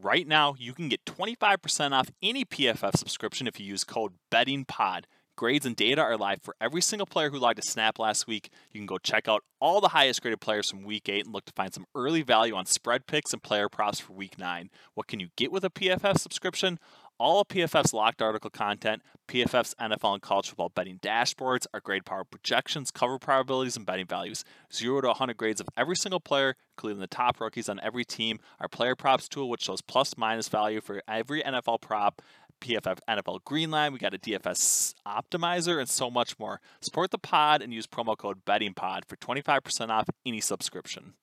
Right 0.00 0.28
now, 0.28 0.54
you 0.56 0.74
can 0.74 0.88
get 0.88 1.04
25% 1.06 1.90
off 1.90 2.08
any 2.22 2.44
PFF 2.44 2.96
subscription 2.96 3.48
if 3.48 3.58
you 3.58 3.66
use 3.66 3.82
code 3.82 4.12
BettingPod. 4.30 5.04
Grades 5.36 5.66
and 5.66 5.74
data 5.74 6.00
are 6.00 6.16
live 6.16 6.40
for 6.40 6.54
every 6.60 6.80
single 6.80 7.06
player 7.06 7.30
who 7.30 7.38
logged 7.38 7.58
a 7.58 7.62
snap 7.62 7.98
last 7.98 8.28
week. 8.28 8.50
You 8.70 8.78
can 8.78 8.86
go 8.86 8.98
check 8.98 9.26
out 9.26 9.42
all 9.60 9.80
the 9.80 9.88
highest 9.88 10.22
graded 10.22 10.40
players 10.40 10.70
from 10.70 10.84
week 10.84 11.08
8 11.08 11.24
and 11.24 11.34
look 11.34 11.46
to 11.46 11.52
find 11.52 11.74
some 11.74 11.84
early 11.96 12.22
value 12.22 12.54
on 12.54 12.66
spread 12.66 13.08
picks 13.08 13.32
and 13.32 13.42
player 13.42 13.68
props 13.68 13.98
for 13.98 14.12
week 14.12 14.38
9. 14.38 14.70
What 14.94 15.08
can 15.08 15.18
you 15.18 15.30
get 15.36 15.50
with 15.50 15.64
a 15.64 15.70
PFF 15.70 16.18
subscription? 16.18 16.78
All 17.20 17.40
of 17.40 17.48
PFF's 17.48 17.92
locked 17.92 18.22
article 18.22 18.48
content, 18.48 19.02
PFF's 19.26 19.74
NFL 19.80 20.14
and 20.14 20.22
college 20.22 20.48
football 20.48 20.68
betting 20.68 20.98
dashboards, 21.00 21.66
our 21.74 21.80
grade 21.80 22.04
power 22.04 22.22
projections, 22.22 22.92
cover 22.92 23.18
probabilities, 23.18 23.76
and 23.76 23.84
betting 23.84 24.06
values. 24.06 24.44
Zero 24.72 25.00
to 25.00 25.08
100 25.08 25.36
grades 25.36 25.60
of 25.60 25.68
every 25.76 25.96
single 25.96 26.20
player, 26.20 26.54
including 26.76 27.00
the 27.00 27.08
top 27.08 27.40
rookies 27.40 27.68
on 27.68 27.80
every 27.80 28.04
team. 28.04 28.38
Our 28.60 28.68
player 28.68 28.94
props 28.94 29.28
tool, 29.28 29.48
which 29.48 29.62
shows 29.62 29.80
plus 29.82 30.16
minus 30.16 30.48
value 30.48 30.80
for 30.80 31.02
every 31.08 31.42
NFL 31.42 31.80
prop. 31.80 32.22
PFF 32.60 32.98
NFL 33.08 33.40
Greenline. 33.42 33.92
We 33.92 33.98
got 33.98 34.14
a 34.14 34.18
DFS 34.18 34.94
optimizer 35.06 35.78
and 35.78 35.88
so 35.88 36.10
much 36.10 36.38
more. 36.38 36.60
Support 36.80 37.12
the 37.12 37.18
pod 37.18 37.62
and 37.62 37.72
use 37.72 37.86
promo 37.86 38.16
code 38.16 38.44
BettingPod 38.44 39.04
for 39.06 39.16
25% 39.16 39.90
off 39.90 40.08
any 40.26 40.40
subscription. 40.40 41.14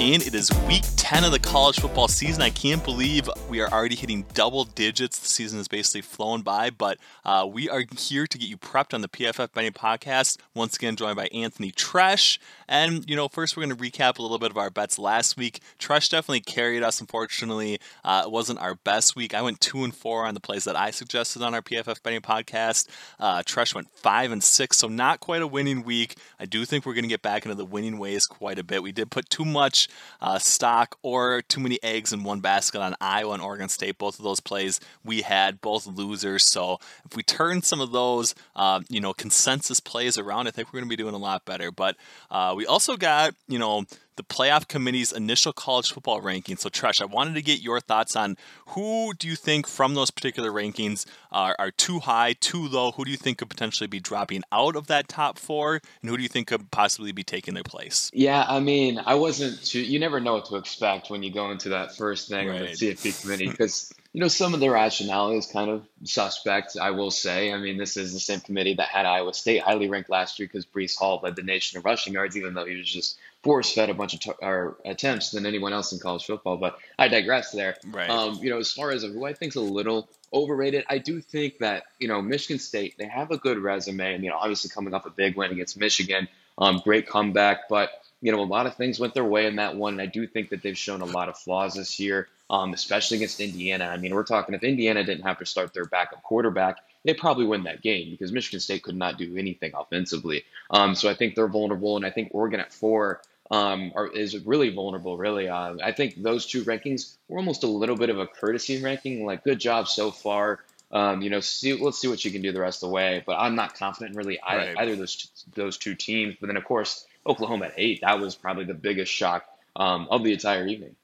In. 0.00 0.22
It 0.22 0.34
is 0.34 0.50
week 0.66 0.84
10 0.96 1.24
of 1.24 1.32
the 1.32 1.38
college 1.38 1.78
football 1.78 2.08
season. 2.08 2.40
I 2.40 2.48
can't 2.48 2.82
believe 2.82 3.28
we 3.50 3.60
are 3.60 3.68
already 3.68 3.96
hitting 3.96 4.24
double 4.32 4.64
digits. 4.64 5.18
The 5.18 5.28
season 5.28 5.60
is 5.60 5.68
basically 5.68 6.00
flown 6.00 6.40
by, 6.40 6.70
but 6.70 6.96
uh, 7.22 7.46
we 7.50 7.68
are 7.68 7.84
here 7.98 8.26
to 8.26 8.38
get 8.38 8.48
you 8.48 8.56
prepped 8.56 8.94
on 8.94 9.02
the 9.02 9.08
PFF 9.08 9.52
Betting 9.52 9.72
Podcast. 9.72 10.38
Once 10.54 10.76
again, 10.76 10.96
joined 10.96 11.16
by 11.16 11.26
Anthony 11.34 11.70
Tresh. 11.70 12.38
And, 12.66 13.08
you 13.10 13.14
know, 13.14 13.28
first 13.28 13.56
we're 13.56 13.66
going 13.66 13.76
to 13.76 13.82
recap 13.82 14.18
a 14.18 14.22
little 14.22 14.38
bit 14.38 14.50
of 14.50 14.56
our 14.56 14.70
bets 14.70 14.98
last 14.98 15.36
week. 15.36 15.60
Tresh 15.78 16.08
definitely 16.08 16.40
carried 16.40 16.82
us, 16.82 17.00
unfortunately. 17.00 17.78
Uh, 18.02 18.22
it 18.24 18.30
wasn't 18.30 18.60
our 18.60 18.76
best 18.76 19.16
week. 19.16 19.34
I 19.34 19.42
went 19.42 19.60
2 19.60 19.84
and 19.84 19.94
4 19.94 20.26
on 20.26 20.34
the 20.34 20.40
plays 20.40 20.64
that 20.64 20.76
I 20.76 20.92
suggested 20.92 21.42
on 21.42 21.54
our 21.54 21.62
PFF 21.62 22.02
Betting 22.02 22.20
Podcast. 22.20 22.88
Uh, 23.18 23.42
Tresh 23.42 23.74
went 23.74 23.90
5 23.90 24.32
and 24.32 24.42
6, 24.42 24.78
so 24.78 24.88
not 24.88 25.20
quite 25.20 25.42
a 25.42 25.46
winning 25.46 25.82
week. 25.82 26.16
I 26.38 26.46
do 26.46 26.64
think 26.64 26.86
we're 26.86 26.94
going 26.94 27.04
to 27.04 27.08
get 27.08 27.22
back 27.22 27.44
into 27.44 27.56
the 27.56 27.66
winning 27.66 27.98
ways 27.98 28.26
quite 28.26 28.58
a 28.58 28.64
bit. 28.64 28.82
We 28.82 28.92
did 28.92 29.10
put 29.10 29.28
too 29.28 29.44
much 29.44 29.88
uh, 30.20 30.38
stock 30.38 30.98
or 31.02 31.42
too 31.42 31.60
many 31.60 31.78
eggs 31.82 32.12
in 32.12 32.24
one 32.24 32.40
basket 32.40 32.80
on 32.80 32.94
Iowa 33.00 33.34
and 33.34 33.42
Oregon 33.42 33.68
State. 33.68 33.98
Both 33.98 34.18
of 34.18 34.24
those 34.24 34.40
plays 34.40 34.80
we 35.04 35.22
had, 35.22 35.60
both 35.60 35.86
losers. 35.86 36.44
So 36.46 36.78
if 37.04 37.16
we 37.16 37.22
turn 37.22 37.62
some 37.62 37.80
of 37.80 37.92
those, 37.92 38.34
uh, 38.56 38.80
you 38.88 39.00
know, 39.00 39.12
consensus 39.12 39.80
plays 39.80 40.18
around, 40.18 40.48
I 40.48 40.50
think 40.50 40.68
we're 40.68 40.80
going 40.80 40.88
to 40.90 40.96
be 40.96 41.02
doing 41.02 41.14
a 41.14 41.18
lot 41.18 41.44
better. 41.44 41.70
But 41.70 41.96
uh, 42.30 42.54
we 42.56 42.66
also 42.66 42.96
got, 42.96 43.34
you 43.48 43.58
know, 43.58 43.84
the 44.20 44.34
playoff 44.34 44.68
committee's 44.68 45.12
initial 45.12 45.50
college 45.50 45.92
football 45.92 46.20
rankings. 46.20 46.60
So, 46.60 46.68
Tresh, 46.68 47.00
I 47.00 47.06
wanted 47.06 47.34
to 47.36 47.42
get 47.42 47.62
your 47.62 47.80
thoughts 47.80 48.14
on 48.14 48.36
who 48.66 49.14
do 49.18 49.26
you 49.26 49.34
think 49.34 49.66
from 49.66 49.94
those 49.94 50.10
particular 50.10 50.50
rankings 50.50 51.06
are, 51.32 51.56
are 51.58 51.70
too 51.70 52.00
high, 52.00 52.34
too 52.34 52.68
low? 52.68 52.92
Who 52.92 53.06
do 53.06 53.10
you 53.10 53.16
think 53.16 53.38
could 53.38 53.48
potentially 53.48 53.86
be 53.86 53.98
dropping 53.98 54.42
out 54.52 54.76
of 54.76 54.88
that 54.88 55.08
top 55.08 55.38
four? 55.38 55.80
And 56.02 56.10
who 56.10 56.18
do 56.18 56.22
you 56.22 56.28
think 56.28 56.48
could 56.48 56.70
possibly 56.70 57.12
be 57.12 57.22
taking 57.22 57.54
their 57.54 57.62
place? 57.62 58.10
Yeah, 58.12 58.44
I 58.46 58.60
mean, 58.60 59.00
I 59.06 59.14
wasn't 59.14 59.64
too, 59.64 59.80
you 59.80 59.98
never 59.98 60.20
know 60.20 60.34
what 60.34 60.44
to 60.46 60.56
expect 60.56 61.08
when 61.08 61.22
you 61.22 61.32
go 61.32 61.50
into 61.50 61.70
that 61.70 61.96
first 61.96 62.28
thing 62.28 62.48
right. 62.48 62.60
of 62.60 62.78
the 62.78 62.92
CFP 62.92 63.22
committee 63.22 63.48
because 63.50 63.90
you 64.12 64.20
know, 64.20 64.28
some 64.28 64.54
of 64.54 64.60
the 64.60 64.68
rationale 64.68 65.30
is 65.30 65.46
kind 65.46 65.70
of 65.70 65.86
suspect, 66.02 66.76
I 66.76 66.90
will 66.90 67.12
say. 67.12 67.52
I 67.52 67.58
mean, 67.58 67.78
this 67.78 67.96
is 67.96 68.12
the 68.12 68.18
same 68.18 68.40
committee 68.40 68.74
that 68.74 68.88
had 68.88 69.06
Iowa 69.06 69.32
State 69.32 69.62
highly 69.62 69.88
ranked 69.88 70.10
last 70.10 70.38
year 70.38 70.48
because 70.48 70.66
Breece 70.66 70.98
Hall 70.98 71.20
led 71.22 71.36
the 71.36 71.44
nation 71.44 71.78
in 71.78 71.82
rushing 71.84 72.14
yards, 72.14 72.36
even 72.36 72.54
though 72.54 72.66
he 72.66 72.76
was 72.76 72.90
just 72.90 73.18
force 73.42 73.72
fed 73.72 73.90
a 73.90 73.94
bunch 73.94 74.14
of 74.14 74.20
t- 74.20 74.88
attempts 74.88 75.30
than 75.30 75.46
anyone 75.46 75.72
else 75.72 75.92
in 75.92 75.98
college 75.98 76.24
football. 76.26 76.56
But 76.56 76.78
I 76.98 77.08
digress 77.08 77.52
there. 77.52 77.76
Right. 77.86 78.08
Um, 78.08 78.38
you 78.42 78.50
know, 78.50 78.58
as 78.58 78.72
far 78.72 78.90
as 78.90 79.02
who 79.02 79.24
I 79.24 79.32
think 79.32 79.52
is 79.52 79.56
a 79.56 79.60
little 79.60 80.08
overrated, 80.32 80.84
I 80.88 80.98
do 80.98 81.20
think 81.20 81.58
that, 81.58 81.84
you 81.98 82.08
know, 82.08 82.20
Michigan 82.22 82.58
State, 82.58 82.96
they 82.98 83.06
have 83.06 83.30
a 83.30 83.38
good 83.38 83.58
resume. 83.58 84.14
And, 84.14 84.24
you 84.24 84.30
know, 84.30 84.36
obviously 84.36 84.70
coming 84.70 84.94
off 84.94 85.06
a 85.06 85.10
big 85.10 85.36
win 85.36 85.52
against 85.52 85.78
Michigan, 85.78 86.28
um, 86.58 86.80
great 86.84 87.08
comeback. 87.08 87.68
But, 87.68 87.90
you 88.20 88.32
know, 88.32 88.40
a 88.40 88.44
lot 88.44 88.66
of 88.66 88.76
things 88.76 89.00
went 89.00 89.14
their 89.14 89.24
way 89.24 89.46
in 89.46 89.56
that 89.56 89.76
one. 89.76 89.94
And 89.94 90.02
I 90.02 90.06
do 90.06 90.26
think 90.26 90.50
that 90.50 90.62
they've 90.62 90.76
shown 90.76 91.00
a 91.00 91.06
lot 91.06 91.28
of 91.28 91.38
flaws 91.38 91.74
this 91.74 91.98
year 91.98 92.28
um, 92.50 92.74
especially 92.74 93.18
against 93.18 93.40
Indiana. 93.40 93.86
I 93.86 93.96
mean, 93.96 94.12
we're 94.12 94.24
talking 94.24 94.54
if 94.54 94.64
Indiana 94.64 95.04
didn't 95.04 95.22
have 95.22 95.38
to 95.38 95.46
start 95.46 95.72
their 95.72 95.84
backup 95.84 96.22
quarterback, 96.22 96.78
they 97.04 97.14
probably 97.14 97.46
win 97.46 97.62
that 97.62 97.80
game 97.80 98.10
because 98.10 98.32
Michigan 98.32 98.60
State 98.60 98.82
could 98.82 98.96
not 98.96 99.16
do 99.16 99.36
anything 99.36 99.70
offensively. 99.74 100.44
Um, 100.68 100.96
so 100.96 101.08
I 101.08 101.14
think 101.14 101.36
they're 101.36 101.48
vulnerable, 101.48 101.96
and 101.96 102.04
I 102.04 102.10
think 102.10 102.30
Oregon 102.32 102.60
at 102.60 102.72
four 102.72 103.22
um, 103.50 103.92
are, 103.94 104.06
is 104.08 104.38
really 104.46 104.70
vulnerable. 104.70 105.16
Really, 105.16 105.48
uh, 105.48 105.76
I 105.82 105.92
think 105.92 106.22
those 106.22 106.46
two 106.46 106.64
rankings 106.64 107.16
were 107.28 107.38
almost 107.38 107.64
a 107.64 107.66
little 107.66 107.96
bit 107.96 108.10
of 108.10 108.18
a 108.18 108.26
courtesy 108.26 108.82
ranking. 108.82 109.24
Like, 109.24 109.44
good 109.44 109.58
job 109.58 109.88
so 109.88 110.10
far. 110.10 110.60
Um, 110.92 111.22
you 111.22 111.30
know, 111.30 111.40
see, 111.40 111.72
let's 111.74 111.98
see 111.98 112.08
what 112.08 112.24
you 112.24 112.30
can 112.30 112.42
do 112.42 112.52
the 112.52 112.60
rest 112.60 112.82
of 112.82 112.88
the 112.88 112.94
way. 112.94 113.22
But 113.24 113.36
I'm 113.38 113.54
not 113.54 113.74
confident 113.74 114.12
in 114.12 114.16
really 114.16 114.40
either, 114.40 114.74
right. 114.74 114.78
either 114.78 114.92
of 114.92 114.98
those 114.98 115.46
those 115.54 115.78
two 115.78 115.94
teams. 115.94 116.36
But 116.40 116.48
then, 116.48 116.56
of 116.56 116.64
course, 116.64 117.06
Oklahoma 117.26 117.66
at 117.66 117.74
eight. 117.76 118.00
That 118.02 118.20
was 118.20 118.34
probably 118.34 118.64
the 118.64 118.74
biggest 118.74 119.12
shock 119.12 119.44
um, 119.76 120.08
of 120.10 120.24
the 120.24 120.32
entire 120.32 120.66
evening. 120.66 120.96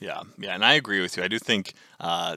Yeah, 0.00 0.22
yeah, 0.38 0.54
and 0.54 0.64
I 0.64 0.74
agree 0.74 1.00
with 1.00 1.16
you. 1.16 1.24
I 1.24 1.28
do 1.28 1.40
think 1.40 1.74
uh, 1.98 2.36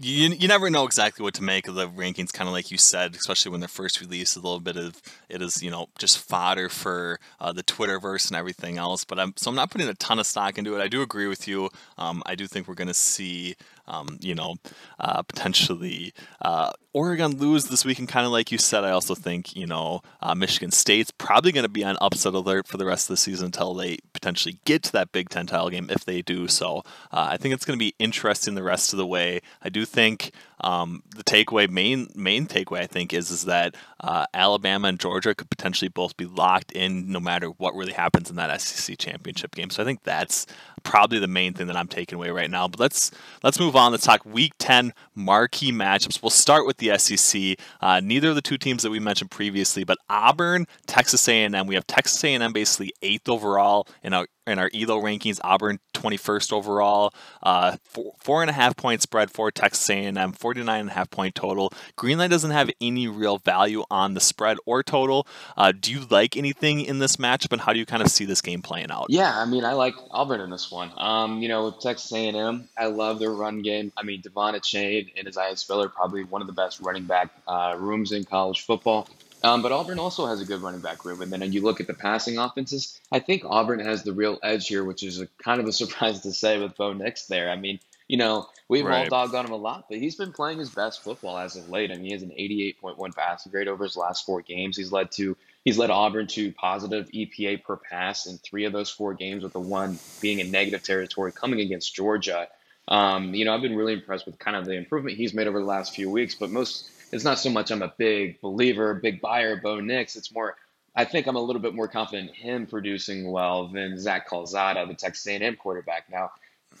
you, 0.00 0.30
you 0.30 0.48
never 0.48 0.70
know 0.70 0.84
exactly 0.84 1.22
what 1.22 1.34
to 1.34 1.42
make 1.42 1.68
of 1.68 1.74
the 1.74 1.88
rankings, 1.88 2.32
kind 2.32 2.48
of 2.48 2.54
like 2.54 2.70
you 2.70 2.78
said, 2.78 3.14
especially 3.14 3.50
when 3.50 3.60
they're 3.60 3.68
first 3.68 4.00
released. 4.00 4.36
A 4.36 4.40
little 4.40 4.60
bit 4.60 4.76
of 4.76 5.00
it 5.28 5.42
is, 5.42 5.62
you 5.62 5.70
know, 5.70 5.88
just 5.98 6.18
fodder 6.18 6.68
for 6.68 7.20
uh, 7.38 7.52
the 7.52 7.62
Twitterverse 7.62 8.28
and 8.28 8.36
everything 8.36 8.78
else. 8.78 9.04
But 9.04 9.18
I'm 9.18 9.34
so 9.36 9.50
I'm 9.50 9.56
not 9.56 9.70
putting 9.70 9.88
a 9.88 9.94
ton 9.94 10.18
of 10.18 10.26
stock 10.26 10.56
into 10.58 10.74
it. 10.74 10.80
I 10.80 10.88
do 10.88 11.02
agree 11.02 11.26
with 11.26 11.46
you. 11.46 11.68
Um, 11.98 12.22
I 12.24 12.34
do 12.34 12.46
think 12.46 12.66
we're 12.66 12.74
going 12.74 12.88
to 12.88 12.94
see 12.94 13.56
um, 13.90 14.18
you 14.20 14.34
know, 14.34 14.56
uh, 15.00 15.22
potentially 15.22 16.14
uh, 16.42 16.70
Oregon 16.92 17.36
lose 17.36 17.64
this 17.64 17.84
weekend, 17.84 18.08
kind 18.08 18.24
of 18.24 18.32
like 18.32 18.52
you 18.52 18.58
said. 18.58 18.84
I 18.84 18.90
also 18.90 19.14
think, 19.14 19.56
you 19.56 19.66
know, 19.66 20.02
uh, 20.22 20.34
Michigan 20.34 20.70
State's 20.70 21.10
probably 21.10 21.52
going 21.52 21.64
to 21.64 21.68
be 21.68 21.84
on 21.84 21.96
upset 22.00 22.34
alert 22.34 22.66
for 22.66 22.76
the 22.76 22.86
rest 22.86 23.10
of 23.10 23.14
the 23.14 23.16
season 23.16 23.46
until 23.46 23.74
they 23.74 23.98
potentially 24.12 24.58
get 24.64 24.84
to 24.84 24.92
that 24.92 25.12
Big 25.12 25.28
Ten 25.28 25.46
title 25.46 25.70
game, 25.70 25.88
if 25.90 26.04
they 26.04 26.22
do. 26.22 26.46
So 26.48 26.78
uh, 27.12 27.28
I 27.30 27.36
think 27.36 27.52
it's 27.52 27.64
going 27.64 27.78
to 27.78 27.84
be 27.84 27.94
interesting 27.98 28.54
the 28.54 28.62
rest 28.62 28.92
of 28.92 28.96
the 28.96 29.06
way. 29.06 29.40
I 29.62 29.68
do 29.68 29.84
think 29.84 30.32
um, 30.62 31.02
the 31.16 31.24
takeaway, 31.24 31.68
main 31.68 32.08
main 32.14 32.46
takeaway, 32.46 32.80
I 32.80 32.86
think, 32.86 33.12
is 33.12 33.30
is 33.30 33.44
that 33.44 33.74
uh, 34.00 34.26
Alabama 34.34 34.88
and 34.88 35.00
Georgia 35.00 35.34
could 35.34 35.50
potentially 35.50 35.88
both 35.88 36.16
be 36.16 36.26
locked 36.26 36.72
in 36.72 37.10
no 37.10 37.20
matter 37.20 37.48
what 37.48 37.74
really 37.74 37.92
happens 37.92 38.30
in 38.30 38.36
that 38.36 38.60
SEC 38.60 38.98
championship 38.98 39.54
game. 39.54 39.70
So 39.70 39.82
I 39.82 39.86
think 39.86 40.02
that's 40.02 40.46
probably 40.82 41.18
the 41.18 41.26
main 41.26 41.52
thing 41.54 41.66
that 41.66 41.76
I'm 41.76 41.88
taking 41.88 42.16
away 42.16 42.30
right 42.30 42.50
now. 42.50 42.68
But 42.68 42.80
let's 42.80 43.10
let's 43.42 43.60
move 43.60 43.76
on. 43.76 43.92
Let's 43.92 44.04
talk 44.04 44.24
Week 44.24 44.52
10 44.58 44.92
marquee 45.14 45.72
matchups. 45.72 46.22
We'll 46.22 46.30
start 46.30 46.66
with 46.66 46.78
the 46.78 46.96
SEC. 46.98 47.58
Uh, 47.80 48.00
neither 48.00 48.30
of 48.30 48.34
the 48.34 48.42
two 48.42 48.58
teams 48.58 48.82
that 48.82 48.90
we 48.90 49.00
mentioned 49.00 49.30
previously, 49.30 49.84
but 49.84 49.98
Auburn, 50.08 50.66
Texas 50.86 51.28
A&M. 51.28 51.66
We 51.66 51.74
have 51.74 51.86
Texas 51.86 52.22
A&M 52.24 52.52
basically 52.52 52.92
eighth 53.02 53.28
overall 53.28 53.86
in 54.02 54.12
our 54.12 54.26
in 54.46 54.58
our 54.58 54.70
ELO 54.74 55.00
rankings. 55.00 55.40
Auburn 55.42 55.78
21st 55.94 56.52
overall, 56.52 57.12
uh, 57.42 57.76
four, 57.84 58.14
four 58.18 58.42
and 58.42 58.50
a 58.50 58.52
half 58.52 58.76
point 58.76 59.02
spread 59.02 59.30
for 59.30 59.50
Texas 59.50 59.88
A&M, 59.90 60.32
49 60.32 60.80
and 60.80 60.88
a 60.88 60.92
half 60.92 61.10
point 61.10 61.34
total. 61.34 61.72
Greenline 61.96 62.30
doesn't 62.30 62.50
have 62.50 62.70
any 62.80 63.08
real 63.08 63.38
value 63.38 63.84
on 63.90 64.14
the 64.14 64.20
spread 64.20 64.56
or 64.66 64.82
total. 64.82 65.26
Uh, 65.56 65.72
do 65.78 65.92
you 65.92 66.06
like 66.10 66.36
anything 66.36 66.80
in 66.80 66.98
this 66.98 67.16
matchup, 67.16 67.52
and 67.52 67.60
how 67.60 67.72
do 67.72 67.78
you 67.78 67.86
kind 67.86 68.02
of 68.02 68.08
see 68.08 68.24
this 68.24 68.40
game 68.40 68.62
playing 68.62 68.90
out? 68.90 69.06
Yeah, 69.08 69.38
I 69.38 69.44
mean, 69.44 69.64
I 69.64 69.72
like 69.72 69.94
Auburn 70.10 70.40
in 70.40 70.50
this 70.50 70.70
one. 70.70 70.90
Um, 70.96 71.42
you 71.42 71.48
know, 71.48 71.66
with 71.66 71.80
Texas 71.80 72.12
A&M, 72.12 72.68
I 72.76 72.86
love 72.86 73.18
their 73.18 73.32
run 73.32 73.62
game. 73.62 73.92
I 73.96 74.02
mean, 74.02 74.20
Devon 74.20 74.54
Achane 74.54 75.12
and 75.16 75.28
Isaiah 75.28 75.56
Spiller, 75.56 75.88
probably 75.88 76.24
one 76.24 76.40
of 76.40 76.46
the 76.46 76.52
best 76.52 76.80
running 76.80 77.04
back 77.04 77.30
uh, 77.46 77.76
rooms 77.78 78.12
in 78.12 78.24
college 78.24 78.62
football. 78.62 79.08
Um, 79.42 79.62
but 79.62 79.72
Auburn 79.72 79.98
also 79.98 80.26
has 80.26 80.40
a 80.40 80.44
good 80.44 80.62
running 80.62 80.80
back 80.80 81.04
room. 81.04 81.22
And 81.22 81.32
then 81.32 81.52
you 81.52 81.62
look 81.62 81.80
at 81.80 81.86
the 81.86 81.94
passing 81.94 82.38
offenses, 82.38 83.00
I 83.10 83.20
think 83.20 83.44
Auburn 83.44 83.80
has 83.80 84.02
the 84.02 84.12
real 84.12 84.38
edge 84.42 84.68
here, 84.68 84.84
which 84.84 85.02
is 85.02 85.20
a, 85.20 85.28
kind 85.42 85.60
of 85.60 85.66
a 85.66 85.72
surprise 85.80 86.20
to 86.20 86.32
say 86.32 86.60
with 86.60 86.76
Bo 86.76 86.92
Nix 86.92 87.26
there. 87.26 87.50
I 87.50 87.56
mean, 87.56 87.80
you 88.10 88.16
know, 88.16 88.48
we've 88.68 88.84
right. 88.84 89.10
all 89.10 89.26
dogged 89.26 89.36
on 89.36 89.46
him 89.46 89.52
a 89.52 89.56
lot, 89.56 89.86
but 89.88 89.98
he's 89.98 90.16
been 90.16 90.32
playing 90.32 90.58
his 90.58 90.70
best 90.70 91.02
football 91.04 91.38
as 91.38 91.54
of 91.54 91.70
late. 91.70 91.92
I 91.92 91.94
mean, 91.94 92.06
he 92.06 92.12
has 92.12 92.22
an 92.22 92.30
88.1 92.30 93.14
passing 93.14 93.52
grade 93.52 93.68
over 93.68 93.84
his 93.84 93.96
last 93.96 94.26
four 94.26 94.42
games. 94.42 94.76
He's 94.76 94.90
led 94.90 95.12
to 95.12 95.36
he's 95.64 95.78
led 95.78 95.90
Auburn 95.90 96.26
to 96.28 96.52
positive 96.52 97.08
EPA 97.10 97.62
per 97.62 97.76
pass 97.76 98.26
in 98.26 98.38
three 98.38 98.64
of 98.64 98.72
those 98.72 98.90
four 98.90 99.14
games, 99.14 99.44
with 99.44 99.52
the 99.52 99.60
one 99.60 99.98
being 100.20 100.40
in 100.40 100.50
negative 100.50 100.82
territory 100.82 101.30
coming 101.30 101.60
against 101.60 101.94
Georgia. 101.94 102.48
Um, 102.88 103.32
you 103.32 103.44
know, 103.44 103.54
I've 103.54 103.62
been 103.62 103.76
really 103.76 103.92
impressed 103.92 104.26
with 104.26 104.40
kind 104.40 104.56
of 104.56 104.64
the 104.64 104.72
improvement 104.72 105.16
he's 105.16 105.32
made 105.32 105.46
over 105.46 105.60
the 105.60 105.66
last 105.66 105.94
few 105.94 106.10
weeks, 106.10 106.34
but 106.34 106.50
most 106.50 106.90
it's 107.12 107.24
not 107.24 107.38
so 107.38 107.50
much 107.50 107.70
I'm 107.70 107.82
a 107.82 107.92
big 107.96 108.40
believer, 108.40 108.94
big 108.94 109.20
buyer 109.20 109.54
of 109.54 109.62
Bo 109.62 109.80
Nix. 109.80 110.16
It's 110.16 110.32
more 110.32 110.56
I 110.94 111.04
think 111.04 111.26
I'm 111.26 111.36
a 111.36 111.40
little 111.40 111.62
bit 111.62 111.74
more 111.74 111.88
confident 111.88 112.30
in 112.30 112.34
him 112.34 112.66
producing 112.66 113.30
well 113.30 113.68
than 113.68 113.98
Zach 113.98 114.28
Calzada, 114.28 114.86
the 114.86 114.94
Texas 114.94 115.26
A&M 115.28 115.56
quarterback. 115.56 116.10
Now, 116.10 116.32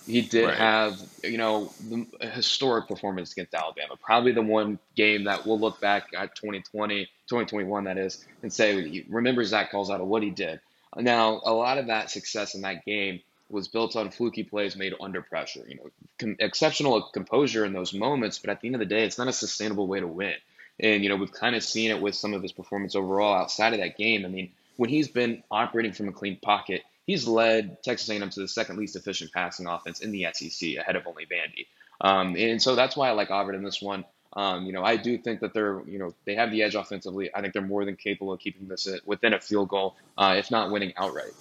he 0.06 0.20
did 0.22 0.46
Right. 0.46 0.56
have, 0.56 1.00
you 1.22 1.38
know, 1.38 1.72
the 1.88 2.06
a 2.20 2.26
historic 2.28 2.88
performance 2.88 3.32
against 3.32 3.54
Alabama. 3.54 3.96
Probably 4.02 4.32
the 4.32 4.42
one 4.42 4.78
game 4.96 5.24
that 5.24 5.46
we'll 5.46 5.60
look 5.60 5.80
back 5.80 6.08
at 6.16 6.34
2020, 6.34 7.04
2021, 7.28 7.84
that 7.84 7.98
is, 7.98 8.24
and 8.42 8.52
say, 8.52 9.04
remember 9.08 9.44
Zach 9.44 9.70
Calzada, 9.70 10.04
what 10.04 10.22
he 10.22 10.30
did. 10.30 10.60
Now, 10.96 11.40
a 11.44 11.52
lot 11.52 11.78
of 11.78 11.86
that 11.86 12.10
success 12.10 12.54
in 12.54 12.62
that 12.62 12.84
game 12.84 13.20
was 13.50 13.68
built 13.68 13.96
on 13.96 14.10
fluky 14.10 14.44
plays 14.44 14.76
made 14.76 14.94
under 15.00 15.22
pressure. 15.22 15.64
You 15.66 15.76
know, 15.76 15.90
com- 16.18 16.36
exceptional 16.38 17.02
composure 17.02 17.64
in 17.64 17.72
those 17.72 17.92
moments, 17.92 18.38
but 18.38 18.50
at 18.50 18.60
the 18.60 18.68
end 18.68 18.76
of 18.76 18.80
the 18.80 18.86
day, 18.86 19.04
it's 19.04 19.18
not 19.18 19.28
a 19.28 19.32
sustainable 19.32 19.86
way 19.86 20.00
to 20.00 20.06
win. 20.06 20.34
And, 20.78 21.02
you 21.02 21.08
know, 21.08 21.16
we've 21.16 21.32
kind 21.32 21.54
of 21.56 21.62
seen 21.62 21.90
it 21.90 22.00
with 22.00 22.14
some 22.14 22.32
of 22.32 22.42
his 22.42 22.52
performance 22.52 22.94
overall 22.94 23.34
outside 23.34 23.74
of 23.74 23.80
that 23.80 23.96
game. 23.96 24.24
I 24.24 24.28
mean, 24.28 24.52
when 24.76 24.88
he's 24.88 25.08
been 25.08 25.42
operating 25.50 25.92
from 25.92 26.08
a 26.08 26.12
clean 26.12 26.38
pocket, 26.40 26.82
he's 27.06 27.26
led 27.28 27.82
Texas 27.82 28.08
A&M 28.08 28.30
to 28.30 28.40
the 28.40 28.48
second 28.48 28.78
least 28.78 28.96
efficient 28.96 29.32
passing 29.32 29.66
offense 29.66 30.00
in 30.00 30.10
the 30.10 30.26
SEC, 30.32 30.76
ahead 30.76 30.96
of 30.96 31.06
only 31.06 31.26
Vandy. 31.26 31.66
Um, 32.00 32.34
and 32.36 32.62
so 32.62 32.74
that's 32.74 32.96
why 32.96 33.08
I 33.08 33.12
like 33.12 33.30
Auburn 33.30 33.54
in 33.54 33.62
this 33.62 33.82
one. 33.82 34.04
Um, 34.32 34.64
you 34.64 34.72
know, 34.72 34.84
I 34.84 34.96
do 34.96 35.18
think 35.18 35.40
that 35.40 35.52
they're, 35.52 35.82
you 35.86 35.98
know, 35.98 36.14
they 36.24 36.36
have 36.36 36.50
the 36.50 36.62
edge 36.62 36.76
offensively. 36.76 37.30
I 37.34 37.40
think 37.40 37.52
they're 37.52 37.62
more 37.62 37.84
than 37.84 37.96
capable 37.96 38.32
of 38.32 38.40
keeping 38.40 38.68
this 38.68 38.88
within 39.04 39.34
a 39.34 39.40
field 39.40 39.68
goal, 39.68 39.96
uh, 40.16 40.36
if 40.38 40.50
not 40.50 40.70
winning 40.70 40.92
outright. 40.96 41.32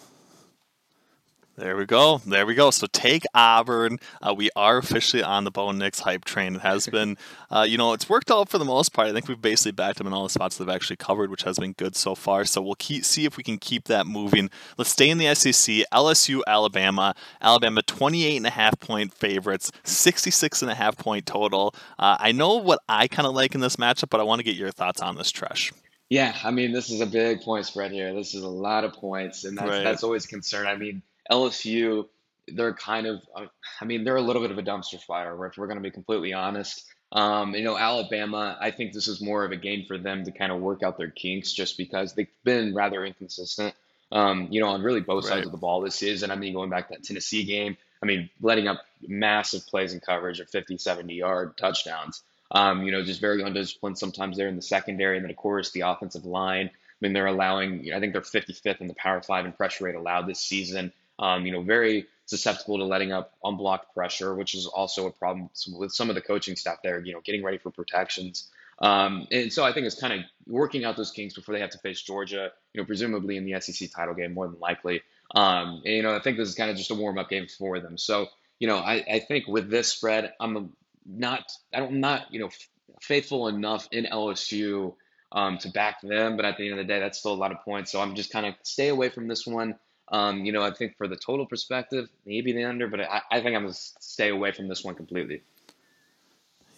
There 1.59 1.75
we 1.75 1.85
go. 1.85 2.21
There 2.25 2.45
we 2.45 2.55
go. 2.55 2.71
So 2.71 2.87
take 2.87 3.25
Auburn. 3.33 3.99
Uh, 4.21 4.33
we 4.33 4.49
are 4.55 4.77
officially 4.77 5.21
on 5.21 5.43
the 5.43 5.51
Bo 5.51 5.73
Nix 5.73 5.99
hype 5.99 6.23
train. 6.23 6.55
It 6.55 6.61
has 6.61 6.87
been, 6.87 7.17
uh, 7.51 7.65
you 7.67 7.77
know, 7.77 7.91
it's 7.91 8.07
worked 8.07 8.31
out 8.31 8.47
for 8.47 8.57
the 8.57 8.63
most 8.63 8.93
part. 8.93 9.09
I 9.09 9.11
think 9.11 9.27
we've 9.27 9.41
basically 9.41 9.73
backed 9.73 9.97
them 9.97 10.07
in 10.07 10.13
all 10.13 10.23
the 10.23 10.29
spots 10.29 10.55
they've 10.55 10.69
actually 10.69 10.95
covered, 10.95 11.29
which 11.29 11.43
has 11.43 11.59
been 11.59 11.73
good 11.73 11.97
so 11.97 12.15
far. 12.15 12.45
So 12.45 12.61
we'll 12.61 12.75
keep 12.75 13.03
see 13.03 13.25
if 13.25 13.35
we 13.35 13.43
can 13.43 13.57
keep 13.57 13.89
that 13.89 14.07
moving. 14.07 14.49
Let's 14.77 14.91
stay 14.91 15.09
in 15.09 15.17
the 15.17 15.35
SEC. 15.35 15.83
LSU, 15.93 16.39
Alabama. 16.47 17.13
Alabama 17.41 17.81
28 17.81 18.37
and 18.37 18.47
a 18.47 18.51
half 18.51 18.79
point 18.79 19.13
favorites, 19.13 19.69
66 19.83 20.61
and 20.61 20.71
a 20.71 20.75
half 20.75 20.95
point 20.97 21.25
total. 21.25 21.75
Uh, 21.99 22.15
I 22.21 22.31
know 22.31 22.55
what 22.55 22.79
I 22.87 23.09
kind 23.09 23.27
of 23.27 23.33
like 23.35 23.53
in 23.53 23.59
this 23.59 23.75
matchup, 23.75 24.09
but 24.09 24.21
I 24.21 24.23
want 24.23 24.39
to 24.39 24.45
get 24.45 24.55
your 24.55 24.71
thoughts 24.71 25.01
on 25.01 25.17
this, 25.17 25.29
Tresh. 25.29 25.73
Yeah, 26.09 26.35
I 26.41 26.51
mean, 26.51 26.71
this 26.71 26.89
is 26.89 27.01
a 27.01 27.05
big 27.05 27.41
point 27.41 27.65
spread 27.65 27.91
here. 27.91 28.13
This 28.13 28.33
is 28.33 28.43
a 28.43 28.47
lot 28.49 28.85
of 28.85 28.93
points, 28.93 29.43
and 29.43 29.57
that's 29.57 29.69
Right. 29.69 29.83
that's 29.83 30.03
always 30.03 30.23
a 30.23 30.29
concern. 30.29 30.65
I 30.65 30.75
mean, 30.77 31.03
LSU, 31.29 32.07
they're 32.47 32.73
kind 32.73 33.07
of, 33.07 33.21
uh, 33.35 33.45
I 33.79 33.85
mean, 33.85 34.03
they're 34.03 34.15
a 34.15 34.21
little 34.21 34.41
bit 34.41 34.51
of 34.51 34.57
a 34.57 34.63
dumpster 34.63 35.01
fire, 35.01 35.33
if 35.45 35.57
we're 35.57 35.67
going 35.67 35.77
to 35.77 35.83
be 35.83 35.91
completely 35.91 36.33
honest. 36.33 36.85
Um, 37.11 37.55
you 37.55 37.63
know, 37.63 37.77
Alabama, 37.77 38.57
I 38.59 38.71
think 38.71 38.93
this 38.93 39.07
is 39.07 39.21
more 39.21 39.43
of 39.43 39.51
a 39.51 39.55
game 39.55 39.85
for 39.87 39.97
them 39.97 40.25
to 40.25 40.31
kind 40.31 40.51
of 40.51 40.59
work 40.59 40.83
out 40.83 40.97
their 40.97 41.09
kinks, 41.09 41.53
just 41.53 41.77
because 41.77 42.13
they've 42.13 42.27
been 42.43 42.75
rather 42.75 43.03
inconsistent. 43.03 43.73
Um, 44.11 44.47
you 44.49 44.59
know, 44.59 44.69
on 44.69 44.81
really 44.81 45.01
both 45.01 45.25
sides 45.27 45.45
of 45.45 45.51
the 45.51 45.59
ball 45.59 45.81
this 45.81 45.93
season. 45.93 46.31
And 46.31 46.37
I 46.37 46.41
mean, 46.41 46.53
going 46.53 46.71
back 46.71 46.87
to 46.87 46.95
that 46.95 47.03
Tennessee 47.03 47.43
game, 47.43 47.77
I 48.01 48.07
mean, 48.07 48.29
letting 48.41 48.67
up 48.67 48.81
massive 49.07 49.67
plays 49.67 49.93
and 49.93 50.01
coverage 50.01 50.39
of 50.39 50.49
50, 50.49 50.79
70 50.79 51.13
yard 51.13 51.57
touchdowns. 51.57 52.23
Um, 52.51 52.83
you 52.83 52.91
know, 52.91 53.03
just 53.03 53.21
very 53.21 53.43
undisciplined 53.43 53.99
sometimes 53.99 54.35
there 54.35 54.47
in 54.47 54.55
the 54.55 54.63
secondary. 54.63 55.17
And 55.17 55.23
then, 55.23 55.29
of 55.29 55.37
course, 55.37 55.71
the 55.71 55.81
offensive 55.81 56.25
line. 56.25 56.71
I 56.71 56.97
mean, 57.01 57.13
they're 57.13 57.27
allowing, 57.27 57.91
I 57.93 57.99
think 57.99 58.13
they're 58.13 58.21
55th 58.23 58.81
in 58.81 58.87
the 58.87 58.95
Power 58.95 59.21
Five 59.21 59.45
in 59.45 59.51
pressure 59.51 59.85
rate 59.85 59.95
allowed 59.95 60.27
this 60.27 60.39
season. 60.39 60.91
Um, 61.19 61.45
you 61.45 61.51
know, 61.51 61.61
very 61.61 62.07
susceptible 62.25 62.77
to 62.77 62.85
letting 62.85 63.11
up 63.11 63.33
unblocked 63.43 63.93
pressure, 63.93 64.33
which 64.33 64.55
is 64.55 64.65
also 64.65 65.05
a 65.07 65.11
problem 65.11 65.49
with 65.73 65.91
some 65.91 66.09
of 66.09 66.15
the 66.15 66.21
coaching 66.21 66.55
staff 66.55 66.77
there, 66.83 66.99
you 66.99 67.13
know, 67.13 67.21
getting 67.21 67.43
ready 67.43 67.57
for 67.57 67.71
protections. 67.71 68.49
Um, 68.81 69.27
and 69.31 69.51
so 69.51 69.65
I 69.65 69.73
think 69.73 69.87
it's 69.87 69.99
kind 69.99 70.13
of 70.13 70.19
working 70.47 70.85
out 70.85 70.95
those 70.95 71.11
kinks 71.11 71.33
before 71.33 71.53
they 71.53 71.61
have 71.61 71.71
to 71.71 71.77
face 71.79 72.01
Georgia, 72.01 72.51
you 72.73 72.81
know, 72.81 72.85
presumably 72.85 73.35
in 73.35 73.45
the 73.45 73.59
SEC 73.59 73.89
title 73.93 74.13
game, 74.13 74.33
more 74.33 74.47
than 74.47 74.59
likely. 74.59 75.01
Um, 75.35 75.81
and, 75.85 75.93
you 75.95 76.01
know, 76.01 76.15
I 76.15 76.19
think 76.21 76.37
this 76.37 76.47
is 76.47 76.55
kind 76.55 76.71
of 76.71 76.77
just 76.77 76.91
a 76.91 76.95
warm 76.95 77.17
up 77.17 77.29
game 77.29 77.47
for 77.47 77.79
them. 77.79 77.97
So, 77.97 78.27
you 78.57 78.67
know, 78.67 78.77
I, 78.77 79.03
I 79.11 79.19
think 79.19 79.47
with 79.47 79.69
this 79.69 79.89
spread, 79.89 80.33
I'm 80.39 80.73
not, 81.05 81.51
I 81.73 81.79
don't, 81.79 81.93
not, 81.93 82.31
you 82.31 82.39
know, 82.39 82.47
f- 82.47 82.69
faithful 83.01 83.47
enough 83.47 83.87
in 83.91 84.05
LSU 84.05 84.95
um, 85.31 85.57
to 85.59 85.69
back 85.69 86.01
them. 86.01 86.37
But 86.37 86.45
at 86.45 86.57
the 86.57 86.69
end 86.69 86.79
of 86.79 86.87
the 86.87 86.91
day, 86.91 86.99
that's 86.99 87.19
still 87.19 87.33
a 87.33 87.35
lot 87.35 87.51
of 87.51 87.61
points. 87.61 87.91
So 87.91 88.01
I'm 88.01 88.15
just 88.15 88.31
kind 88.31 88.45
of 88.45 88.55
stay 88.63 88.87
away 88.87 89.09
from 89.09 89.27
this 89.27 89.45
one. 89.45 89.75
Um, 90.11 90.45
you 90.45 90.51
know, 90.51 90.63
I 90.63 90.71
think 90.71 90.97
for 90.97 91.07
the 91.07 91.15
total 91.15 91.45
perspective, 91.45 92.09
maybe 92.25 92.51
the 92.51 92.63
under, 92.63 92.87
but 92.87 93.01
I, 93.01 93.21
I 93.31 93.41
think 93.41 93.55
I'm 93.55 93.63
going 93.63 93.73
to 93.73 93.79
stay 93.99 94.29
away 94.29 94.51
from 94.51 94.67
this 94.67 94.83
one 94.83 94.95
completely. 94.95 95.43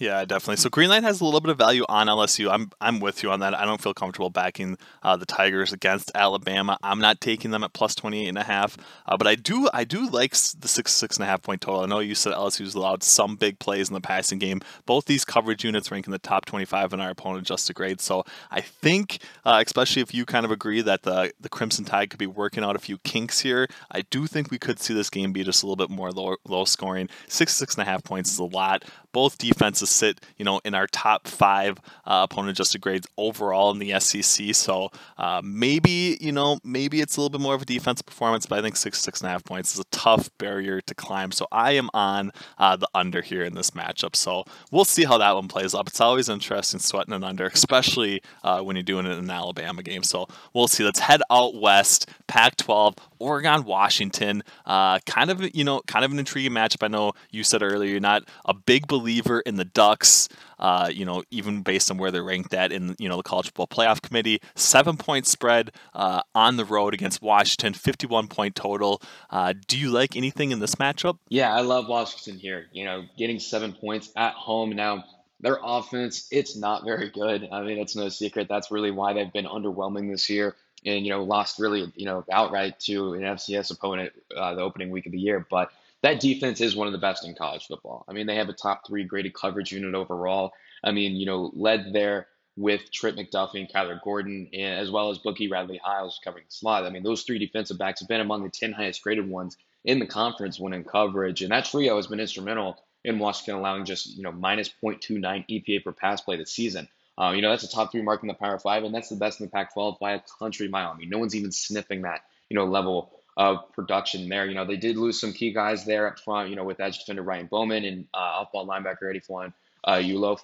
Yeah, 0.02 0.26
definitely. 0.26 0.56
So 0.56 0.72
Greenline 0.72 1.04
has 1.04 1.22
a 1.22 1.26
little 1.26 1.42
bit 1.42 1.52
of 1.52 1.60
value 1.60 1.86
on 1.88 2.08
LSU. 2.08 2.50
I'm 2.52 2.72
I'm 2.82 3.00
with 3.00 3.22
you 3.22 3.30
on 3.30 3.42
that. 3.42 3.54
I 3.54 3.66
don't 3.66 3.80
feel 3.80 3.94
comfortable 3.94 4.32
backing 4.32 4.80
uh, 5.04 5.16
the 5.16 5.28
Tigers 5.28 5.74
against 5.74 6.12
Alabama. 6.16 6.80
I'm 6.82 6.98
not 6.98 7.22
taking 7.22 7.52
them 7.52 7.64
at 7.64 7.74
plus 7.74 7.94
28 7.94 8.28
and 8.30 8.38
a 8.40 8.44
half. 8.44 8.78
Uh, 9.06 9.16
but 9.16 9.28
I 9.28 9.36
do 9.36 9.70
I 9.76 9.84
do 9.84 10.10
like 10.10 10.32
the 10.32 10.68
six 10.68 10.92
six 10.92 11.18
and 11.18 11.24
a 11.24 11.28
half 11.28 11.44
point 11.44 11.62
total. 11.62 11.82
I 11.82 11.86
know 11.86 12.00
you 12.00 12.16
said 12.16 12.34
LSU's 12.34 12.74
allowed 12.74 13.04
some 13.04 13.36
big 13.36 13.60
plays 13.60 13.90
in 13.90 13.94
the 13.94 14.02
passing 14.02 14.40
game. 14.40 14.62
Both 14.88 15.06
these 15.06 15.24
coverage 15.24 15.64
units 15.64 15.92
rank 15.92 16.08
in 16.08 16.12
the 16.12 16.18
top 16.18 16.46
25 16.46 16.94
in 16.94 17.00
our 17.00 17.12
opponent 17.12 17.46
adjusted 17.46 17.76
grade. 17.76 18.02
So 18.02 18.26
I 18.50 18.62
think, 18.62 19.20
uh, 19.46 19.62
especially 19.64 20.02
if 20.02 20.16
you 20.16 20.26
kind 20.26 20.46
of 20.46 20.52
agree 20.52 20.82
that 20.82 21.04
the 21.04 21.32
the 21.40 21.50
Crimson 21.50 21.86
Tide 21.86 22.10
could 22.10 22.18
be 22.18 22.26
working 22.26 22.64
out 22.64 22.76
a 22.76 22.80
few 22.80 22.98
kinks 23.04 23.42
here, 23.42 23.68
I 23.92 24.02
do 24.02 24.26
think 24.26 24.50
we 24.50 24.58
could 24.58 24.80
see 24.80 24.96
this 24.96 25.12
game 25.12 25.32
be 25.32 25.44
just 25.44 25.62
a 25.62 25.68
little 25.68 25.76
bit 25.76 25.96
more 25.96 26.10
low, 26.10 26.38
low 26.48 26.66
scoring. 26.66 27.08
Six 27.28 27.54
six 27.54 27.76
and 27.76 27.84
a 27.84 27.86
half 27.86 28.04
points 28.04 28.32
is 28.32 28.40
a 28.40 28.46
lot. 28.46 28.84
Both 29.14 29.38
defenses 29.38 29.91
sit, 29.92 30.22
you 30.38 30.46
know, 30.46 30.60
in 30.64 30.74
our 30.74 30.88
top 30.88 31.28
five 31.28 31.78
uh, 32.06 32.28
opponent 32.30 32.52
adjusted 32.52 32.82
grades 32.82 33.08
overall 33.18 33.72
in 33.72 33.80
the 33.80 34.00
SEC. 34.00 34.54
So 34.56 34.92
uh, 35.18 35.42
maybe, 35.44 36.18
you 36.20 36.32
know, 36.32 36.60
maybe 36.64 37.02
it's 37.02 37.18
a 37.18 37.22
little 37.22 37.30
bit 37.30 37.42
more 37.42 37.56
of 37.56 37.62
a 37.62 37.66
defensive 37.66 38.06
performance, 38.06 38.46
but 38.46 38.60
I 38.60 38.62
think 38.62 38.76
six, 38.76 39.00
six 39.00 39.22
and 39.22 39.28
a 39.28 39.32
half 39.32 39.44
points 39.44 39.74
is 39.74 39.80
a 39.80 39.86
tough 39.92 40.30
barrier 40.38 40.82
to 40.82 40.96
climb. 40.96 41.32
So 41.32 41.48
I 41.52 41.72
am 41.72 41.90
on 41.94 42.32
uh, 42.58 42.76
the 42.76 42.88
under 42.94 43.22
here 43.22 43.44
in 43.44 43.54
this 43.54 43.72
matchup. 43.72 44.16
So 44.16 44.46
we'll 44.72 44.86
see 44.86 45.04
how 45.04 45.18
that 45.18 45.36
one 45.36 45.48
plays 45.48 45.74
up. 45.74 45.88
It's 45.88 46.02
always 46.02 46.30
interesting 46.30 46.80
sweating 46.80 47.14
an 47.14 47.24
under, 47.24 47.48
especially 47.48 48.22
uh, 48.44 48.62
when 48.62 48.76
you're 48.76 48.84
doing 48.84 49.06
it 49.06 49.12
in 49.12 49.20
an 49.26 49.30
Alabama 49.30 49.84
game. 49.84 50.04
So 50.04 50.28
we'll 50.54 50.68
see. 50.68 50.84
Let's 50.84 51.00
head 51.00 51.22
out 51.30 51.56
west, 51.56 52.10
Pac 52.28 52.58
12. 52.58 52.96
Oregon, 53.22 53.64
Washington, 53.64 54.44
uh, 54.66 55.00
kind 55.06 55.30
of 55.30 55.56
you 55.56 55.64
know, 55.64 55.82
kind 55.88 56.04
of 56.04 56.12
an 56.12 56.20
intriguing 56.20 56.52
matchup. 56.52 56.84
I 56.84 56.88
know 56.88 57.14
you 57.30 57.44
said 57.44 57.62
earlier 57.62 57.92
you're 57.92 58.00
not 58.00 58.24
a 58.46 58.54
big 58.54 58.88
believer 58.88 59.42
in 59.42 59.56
the 59.56 59.66
Ducks. 59.82 60.30
Uh, 60.60 60.92
you 60.94 61.06
know, 61.06 61.24
even 61.32 61.64
based 61.64 61.90
on 61.90 61.98
where 61.98 62.12
they're 62.12 62.24
ranked 62.24 62.54
at 62.54 62.72
in 62.72 62.96
you 63.00 63.10
know 63.10 63.18
the 63.18 63.24
college 63.24 63.48
football 63.48 63.66
playoff 63.66 64.00
committee, 64.00 64.40
seven 64.54 64.96
point 64.96 65.26
spread 65.26 65.72
uh, 65.96 66.22
on 66.36 66.56
the 66.56 66.66
road 66.66 66.94
against 66.94 67.20
Washington, 67.20 67.74
51 67.74 68.28
point 68.28 68.56
total. 68.56 69.02
Uh, 69.32 69.56
do 69.68 69.80
you 69.80 69.90
like 69.90 70.16
anything 70.16 70.52
in 70.52 70.60
this 70.60 70.76
matchup? 70.76 71.18
Yeah, 71.30 71.52
I 71.52 71.62
love 71.62 71.88
Washington 71.88 72.40
here. 72.40 72.68
You 72.72 72.86
know, 72.86 73.06
getting 73.18 73.40
seven 73.40 73.74
points 73.74 74.12
at 74.16 74.34
home 74.34 74.70
now. 74.70 75.04
Their 75.40 75.58
offense, 75.64 76.28
it's 76.30 76.56
not 76.56 76.86
very 76.86 77.10
good. 77.10 77.50
I 77.52 77.64
mean, 77.64 77.80
it's 77.80 77.96
no 77.96 78.10
secret. 78.10 78.48
That's 78.48 78.70
really 78.70 78.92
why 78.92 79.14
they've 79.14 79.34
been 79.34 79.48
underwhelming 79.48 80.12
this 80.12 80.30
year, 80.30 80.56
and 80.86 81.04
you 81.04 81.12
know, 81.12 81.24
lost 81.24 81.58
really, 81.58 81.92
you 81.96 82.06
know, 82.06 82.24
outright 82.32 82.80
to 82.82 83.16
an 83.16 83.22
FCS 83.22 83.72
opponent 83.72 84.14
uh, 84.38 84.54
the 84.54 84.62
opening 84.62 84.92
week 84.92 85.08
of 85.08 85.12
the 85.12 85.20
year. 85.20 85.44
But 85.50 85.72
that 86.04 86.20
defense 86.20 86.62
is 86.62 86.76
one 86.76 86.88
of 86.88 86.94
the 86.94 87.00
best 87.00 87.26
in 87.26 87.36
college 87.36 87.68
football. 87.68 88.06
I 88.08 88.14
mean, 88.14 88.28
they 88.28 88.36
have 88.36 88.50
a 88.50 88.54
top 88.54 88.88
three 88.88 89.04
graded 89.04 89.34
coverage 89.34 89.72
unit 89.72 89.94
overall. 89.94 90.52
I 90.84 90.92
mean, 90.92 91.16
you 91.16 91.26
know, 91.26 91.52
led 91.54 91.94
there 91.94 92.28
with 92.58 92.92
Trent 92.92 93.18
McDuffie 93.18 93.60
and 93.60 93.70
Kyler 93.70 94.02
Gordon, 94.04 94.50
as 94.54 94.92
well 94.92 95.10
as 95.10 95.20
Bookie 95.20 95.50
Radley 95.50 95.80
Hiles 95.84 96.20
covering 96.24 96.46
the 96.48 96.54
slot. 96.54 96.86
I 96.86 96.90
mean, 96.90 97.04
those 97.04 97.24
three 97.24 97.40
defensive 97.40 97.78
backs 97.78 98.02
have 98.02 98.10
been 98.10 98.22
among 98.22 98.44
the 98.44 98.50
10 98.50 98.74
highest 98.74 99.04
graded 99.04 99.30
ones 99.30 99.58
in 99.84 100.00
the 100.00 100.06
conference 100.06 100.60
when 100.60 100.74
in 100.74 100.84
coverage, 100.84 101.42
and 101.42 101.52
that 101.52 101.66
trio 101.66 101.96
has 101.96 102.08
been 102.08 102.20
instrumental 102.20 102.78
in 103.04 103.20
Washington 103.20 103.56
allowing 103.56 103.86
just 103.86 104.16
you 104.16 104.24
know 104.24 104.32
minus 104.32 104.70
0.29 104.84 105.22
EPA 105.50 105.84
per 105.84 105.92
pass 105.92 106.22
play 106.22 106.36
this 106.36 106.52
season. 106.52 106.88
Uh, 107.18 107.32
you 107.36 107.42
know 107.42 107.50
that's 107.50 107.64
a 107.64 107.70
top 107.70 107.92
three 107.92 108.02
mark 108.02 108.22
in 108.22 108.28
the 108.28 108.34
Power 108.34 108.60
Five, 108.60 108.84
and 108.84 108.94
that's 108.94 109.10
the 109.10 109.16
best 109.16 109.40
in 109.40 109.48
the 109.48 109.52
Pac-12 109.52 110.00
by 110.00 110.14
a 110.14 110.22
country 110.40 110.68
mile. 110.68 110.92
I 110.92 110.98
mean, 110.98 111.10
no 111.10 111.18
one's 111.18 111.36
even 111.36 111.52
sniffing 111.52 112.04
that 112.04 112.22
you 112.50 112.56
know 112.56 112.66
level 112.66 113.12
of 113.38 113.72
production 113.74 114.30
there. 114.30 114.46
You 114.46 114.56
know 114.56 114.66
they 114.66 114.78
did 114.78 114.98
lose 114.98 115.20
some 115.20 115.34
key 115.34 115.54
guys 115.54 115.86
there 115.86 116.08
up 116.08 116.20
front. 116.20 116.50
You 116.50 116.56
know 116.56 116.64
with 116.64 116.80
edge 116.80 117.00
defender 117.00 117.24
Ryan 117.24 117.48
Bowman 117.48 117.86
and 117.86 118.08
uh, 118.14 118.18
off-ball 118.18 118.68
linebacker 118.68 119.04
Edefuan, 119.04 119.54
uh, 119.84 119.96
Yulo 119.96 120.38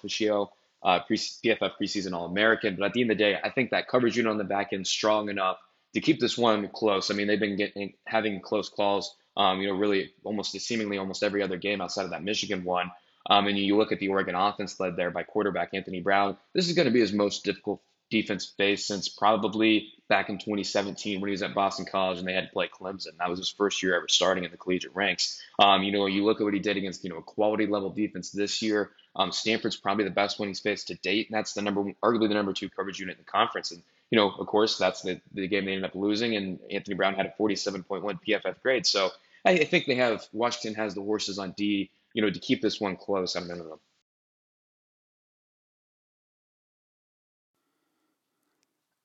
uh, 0.82 1.00
pre- 1.00 1.16
PFF 1.16 1.72
preseason 1.80 2.12
All-American. 2.12 2.76
But 2.76 2.86
at 2.86 2.92
the 2.92 3.02
end 3.02 3.10
of 3.10 3.18
the 3.18 3.24
day, 3.24 3.38
I 3.42 3.50
think 3.50 3.70
that 3.70 3.88
coverage 3.88 4.16
unit 4.16 4.30
on 4.30 4.38
the 4.38 4.44
back 4.44 4.72
end 4.72 4.86
strong 4.86 5.28
enough 5.28 5.58
to 5.94 6.00
keep 6.00 6.20
this 6.20 6.38
one 6.38 6.68
close. 6.68 7.10
I 7.10 7.14
mean, 7.14 7.26
they've 7.26 7.40
been 7.40 7.56
getting 7.56 7.94
having 8.06 8.40
close 8.40 8.68
calls. 8.68 9.14
Um, 9.36 9.60
you 9.60 9.68
know, 9.68 9.74
really 9.74 10.12
almost 10.24 10.58
seemingly 10.60 10.98
almost 10.98 11.22
every 11.22 11.42
other 11.42 11.56
game 11.56 11.80
outside 11.80 12.04
of 12.04 12.10
that 12.10 12.24
Michigan 12.24 12.64
one. 12.64 12.90
Um, 13.30 13.46
and 13.46 13.58
you 13.58 13.76
look 13.76 13.92
at 13.92 14.00
the 14.00 14.08
Oregon 14.08 14.34
offense 14.34 14.80
led 14.80 14.96
there 14.96 15.10
by 15.10 15.22
quarterback 15.22 15.70
Anthony 15.74 16.00
Brown. 16.00 16.36
This 16.54 16.68
is 16.68 16.74
going 16.74 16.86
to 16.86 16.92
be 16.92 17.00
his 17.00 17.12
most 17.12 17.44
difficult 17.44 17.80
defense 18.10 18.46
face 18.46 18.86
since 18.86 19.08
probably 19.08 19.92
back 20.08 20.28
in 20.28 20.38
2017 20.38 21.20
when 21.20 21.28
he 21.28 21.32
was 21.32 21.42
at 21.42 21.54
Boston 21.54 21.84
College 21.84 22.18
and 22.18 22.26
they 22.26 22.32
had 22.32 22.46
to 22.46 22.52
play 22.52 22.68
Clemson. 22.68 23.16
That 23.18 23.28
was 23.28 23.38
his 23.38 23.50
first 23.50 23.82
year 23.82 23.96
ever 23.96 24.08
starting 24.08 24.44
in 24.44 24.50
the 24.50 24.56
collegiate 24.56 24.94
ranks. 24.94 25.42
Um, 25.58 25.82
you 25.82 25.92
know, 25.92 26.06
you 26.06 26.24
look 26.24 26.40
at 26.40 26.44
what 26.44 26.54
he 26.54 26.60
did 26.60 26.76
against 26.76 27.04
you 27.04 27.10
know 27.10 27.18
a 27.18 27.22
quality 27.22 27.66
level 27.66 27.90
defense 27.90 28.30
this 28.30 28.62
year. 28.62 28.90
Um, 29.14 29.32
Stanford's 29.32 29.76
probably 29.76 30.04
the 30.04 30.10
best 30.10 30.38
one 30.38 30.48
he's 30.48 30.60
faced 30.60 30.88
to 30.88 30.94
date, 30.94 31.28
and 31.28 31.36
that's 31.36 31.52
the 31.52 31.62
number 31.62 31.92
arguably 32.02 32.28
the 32.28 32.34
number 32.34 32.52
two 32.52 32.70
coverage 32.70 33.00
unit 33.00 33.16
in 33.16 33.24
the 33.24 33.30
conference. 33.30 33.72
And 33.72 33.82
you 34.10 34.16
know, 34.16 34.30
of 34.30 34.46
course, 34.46 34.78
that's 34.78 35.02
the, 35.02 35.20
the 35.34 35.48
game 35.48 35.66
they 35.66 35.72
ended 35.72 35.90
up 35.90 35.94
losing, 35.94 36.36
and 36.36 36.58
Anthony 36.70 36.94
Brown 36.94 37.14
had 37.14 37.26
a 37.26 37.34
47.1 37.38 38.00
PFF 38.26 38.62
grade. 38.62 38.86
So 38.86 39.10
I, 39.44 39.50
I 39.52 39.64
think 39.64 39.86
they 39.86 39.96
have 39.96 40.26
Washington 40.32 40.82
has 40.82 40.94
the 40.94 41.02
horses 41.02 41.38
on 41.38 41.52
D, 41.52 41.90
you 42.14 42.22
know, 42.22 42.30
to 42.30 42.38
keep 42.38 42.62
this 42.62 42.80
one 42.80 42.96
close 42.96 43.36
at 43.36 43.42
a 43.42 43.46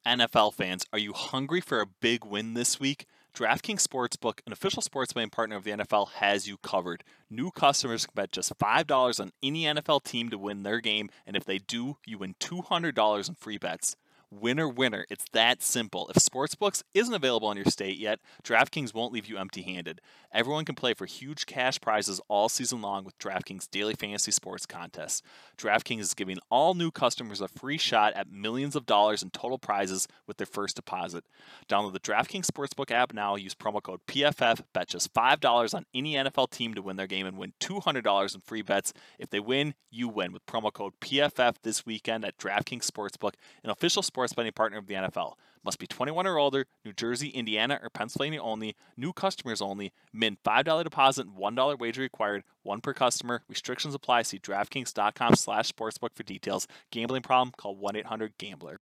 NFL 0.06 0.54
fans, 0.54 0.86
are 0.92 1.00
you 1.00 1.14
hungry 1.14 1.62
for 1.62 1.80
a 1.80 1.86
big 1.86 2.26
win 2.26 2.56
this 2.56 2.78
week? 2.78 3.06
DraftKings 3.34 3.88
Sportsbook, 3.88 4.42
an 4.46 4.52
official 4.52 4.82
sports 4.82 5.14
betting 5.14 5.30
partner 5.30 5.56
of 5.56 5.64
the 5.64 5.72
NFL, 5.72 6.10
has 6.16 6.46
you 6.46 6.58
covered. 6.58 7.06
New 7.30 7.52
customers 7.52 8.06
can 8.06 8.12
bet 8.14 8.32
just 8.34 8.58
$5 8.58 9.20
on 9.20 9.32
any 9.42 9.64
NFL 9.64 10.04
team 10.04 10.30
to 10.30 10.38
win 10.38 10.64
their 10.64 10.82
game, 10.82 11.10
and 11.26 11.38
if 11.38 11.46
they 11.46 11.58
do, 11.58 11.98
you 12.06 12.18
win 12.18 12.36
$200 12.42 13.30
in 13.30 13.36
free 13.36 13.58
bets. 13.58 13.96
Winner, 14.40 14.68
winner. 14.68 15.06
It's 15.10 15.26
that 15.34 15.62
simple. 15.62 16.10
If 16.10 16.16
Sportsbooks 16.16 16.82
isn't 16.94 17.14
available 17.14 17.52
in 17.52 17.58
your 17.58 17.66
state 17.66 17.98
yet, 17.98 18.20
DraftKings 18.44 18.94
won't 18.94 19.14
leave 19.14 19.28
you 19.28 19.38
empty 19.38 19.62
handed. 19.62 20.02
Everyone 20.32 20.66
can 20.66 20.74
play 20.74 20.96
for 20.96 21.06
huge 21.06 21.46
cash 21.46 21.80
prizes 21.80 22.20
all 22.28 22.50
season 22.50 22.82
long 22.82 23.04
with 23.04 23.18
DraftKings 23.20 23.70
Daily 23.70 23.94
Fantasy 23.94 24.32
Sports 24.32 24.66
Contests. 24.66 25.22
DraftKings 25.58 26.00
is 26.00 26.14
giving 26.16 26.40
all 26.50 26.74
new 26.74 26.90
customers 26.90 27.42
a 27.42 27.48
free 27.48 27.78
shot 27.78 28.14
at 28.14 28.32
millions 28.32 28.76
of 28.76 28.88
dollars 28.88 29.22
in 29.22 29.30
total 29.30 29.60
prizes 29.60 30.08
with 30.26 30.38
their 30.38 30.48
first 30.48 30.76
deposit. 30.76 31.26
Download 31.70 31.94
the 31.94 32.00
DraftKings 32.00 32.48
Sportsbook 32.48 32.90
app 32.90 33.14
now, 33.14 33.36
use 33.36 33.54
promo 33.54 33.84
code 33.84 34.00
PFF, 34.08 34.62
bet 34.74 34.88
just 34.88 35.14
$5 35.14 35.74
on 35.76 35.86
any 35.94 36.14
NFL 36.16 36.50
team 36.50 36.74
to 36.74 36.82
win 36.82 36.96
their 36.96 37.08
game, 37.08 37.28
and 37.28 37.38
win 37.38 37.54
$200 37.60 38.36
in 38.36 38.42
free 38.42 38.64
bets. 38.64 38.94
If 39.20 39.30
they 39.30 39.40
win, 39.40 39.76
you 39.92 40.08
win 40.08 40.32
with 40.32 40.46
promo 40.48 40.74
code 40.74 40.94
PFF 41.02 41.58
this 41.62 41.86
weekend 41.86 42.26
at 42.26 42.38
DraftKings 42.38 42.90
Sportsbook, 42.90 43.34
an 43.64 43.70
official 43.70 44.02
sports 44.02 44.23
betting 44.32 44.54
partner 44.54 44.78
of 44.78 44.88
the 44.88 44.94
NFL. 44.94 45.34
Must 45.66 45.80
be 45.80 45.88
21 45.88 46.28
or 46.28 46.38
older, 46.38 46.66
New 46.86 46.94
Jersey, 46.94 47.30
Indiana, 47.30 47.80
or 47.82 47.90
Pennsylvania 47.90 48.42
only, 48.42 48.76
new 48.98 49.14
customers 49.14 49.62
only, 49.62 49.92
min 50.12 50.38
$5 50.46 50.84
deposit, 50.84 51.28
$1 51.36 51.80
wager 51.80 52.02
required, 52.02 52.44
one 52.64 52.82
per 52.82 52.94
customer. 52.94 53.44
Restrictions 53.48 53.96
apply. 53.96 54.24
See 54.24 54.40
DraftKings.com 54.40 55.36
slash 55.36 55.72
sportsbook 55.72 56.16
for 56.16 56.24
details. 56.24 56.68
Gambling 56.92 57.24
problem? 57.24 57.54
Call 57.58 57.76
1-800-GAMBLER. 57.78 58.80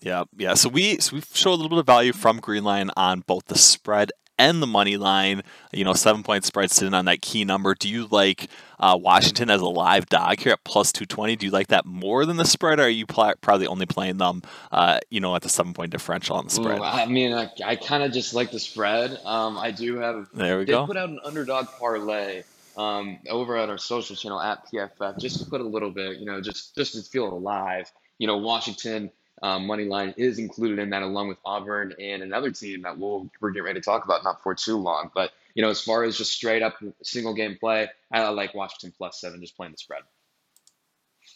Yeah, 0.00 0.24
yeah. 0.36 0.54
So 0.54 0.68
we 0.68 0.98
so 0.98 1.16
we 1.16 1.22
show 1.32 1.50
a 1.50 1.54
little 1.54 1.68
bit 1.68 1.78
of 1.78 1.86
value 1.86 2.12
from 2.12 2.40
Greenline 2.40 2.90
on 2.96 3.20
both 3.20 3.44
the 3.46 3.56
spread 3.56 4.10
and 4.42 4.62
the 4.62 4.66
money 4.66 4.96
line. 4.96 5.42
You 5.72 5.84
know, 5.84 5.94
seven 5.94 6.22
point 6.22 6.44
spread 6.44 6.70
sitting 6.70 6.94
on 6.94 7.06
that 7.06 7.22
key 7.22 7.44
number. 7.44 7.74
Do 7.74 7.88
you 7.88 8.08
like 8.10 8.48
uh, 8.78 8.98
Washington 9.00 9.48
as 9.48 9.60
a 9.60 9.68
live 9.68 10.06
dog 10.06 10.40
here 10.40 10.52
at 10.52 10.64
plus 10.64 10.92
220? 10.92 11.36
Do 11.36 11.46
you 11.46 11.52
like 11.52 11.68
that 11.68 11.86
more 11.86 12.26
than 12.26 12.36
the 12.36 12.44
spread, 12.44 12.78
or 12.78 12.84
are 12.84 12.88
you 12.88 13.06
pl- 13.06 13.34
probably 13.40 13.66
only 13.66 13.86
playing 13.86 14.18
them, 14.18 14.42
uh, 14.70 14.98
you 15.10 15.20
know, 15.20 15.34
at 15.36 15.42
the 15.42 15.48
seven 15.48 15.72
point 15.72 15.90
differential 15.90 16.36
on 16.36 16.44
the 16.44 16.50
spread? 16.50 16.78
Ooh, 16.78 16.82
I 16.82 17.06
mean, 17.06 17.32
I, 17.32 17.50
I 17.64 17.76
kind 17.76 18.02
of 18.02 18.12
just 18.12 18.34
like 18.34 18.50
the 18.50 18.60
spread. 18.60 19.18
Um, 19.24 19.56
I 19.56 19.70
do 19.70 19.96
have. 19.98 20.28
There 20.34 20.58
we 20.58 20.64
go. 20.64 20.86
put 20.86 20.96
out 20.96 21.08
an 21.08 21.20
underdog 21.24 21.68
parlay 21.78 22.42
um, 22.76 23.18
over 23.30 23.56
at 23.56 23.68
our 23.68 23.78
social 23.78 24.16
channel 24.16 24.40
at 24.40 24.66
PFF 24.66 25.18
just 25.18 25.38
to 25.42 25.46
put 25.48 25.60
a 25.60 25.64
little 25.64 25.90
bit, 25.90 26.18
you 26.18 26.26
know, 26.26 26.40
just 26.40 26.74
just 26.74 26.94
to 26.94 27.02
feel 27.02 27.32
alive. 27.32 27.90
You 28.18 28.26
know, 28.26 28.38
Washington 28.38 29.10
um, 29.42 29.66
money 29.66 29.84
line 29.84 30.14
is 30.16 30.38
included 30.38 30.78
in 30.78 30.90
that, 30.90 31.02
along 31.02 31.28
with 31.28 31.38
Auburn 31.44 31.94
and 31.98 32.22
another 32.22 32.50
team 32.50 32.82
that 32.82 32.96
we'll 32.96 33.28
we're 33.40 33.50
getting 33.50 33.64
ready 33.64 33.80
to 33.80 33.84
talk 33.84 34.04
about 34.04 34.22
not 34.22 34.42
for 34.42 34.54
too 34.54 34.76
long. 34.76 35.10
But 35.14 35.32
you 35.54 35.62
know, 35.62 35.70
as 35.70 35.80
far 35.80 36.04
as 36.04 36.16
just 36.16 36.32
straight 36.32 36.62
up 36.62 36.76
single 37.02 37.34
game 37.34 37.56
play, 37.58 37.88
I 38.12 38.28
like 38.28 38.54
Washington 38.54 38.92
plus 38.96 39.20
seven, 39.20 39.40
just 39.40 39.56
playing 39.56 39.72
the 39.72 39.78
spread. 39.78 40.02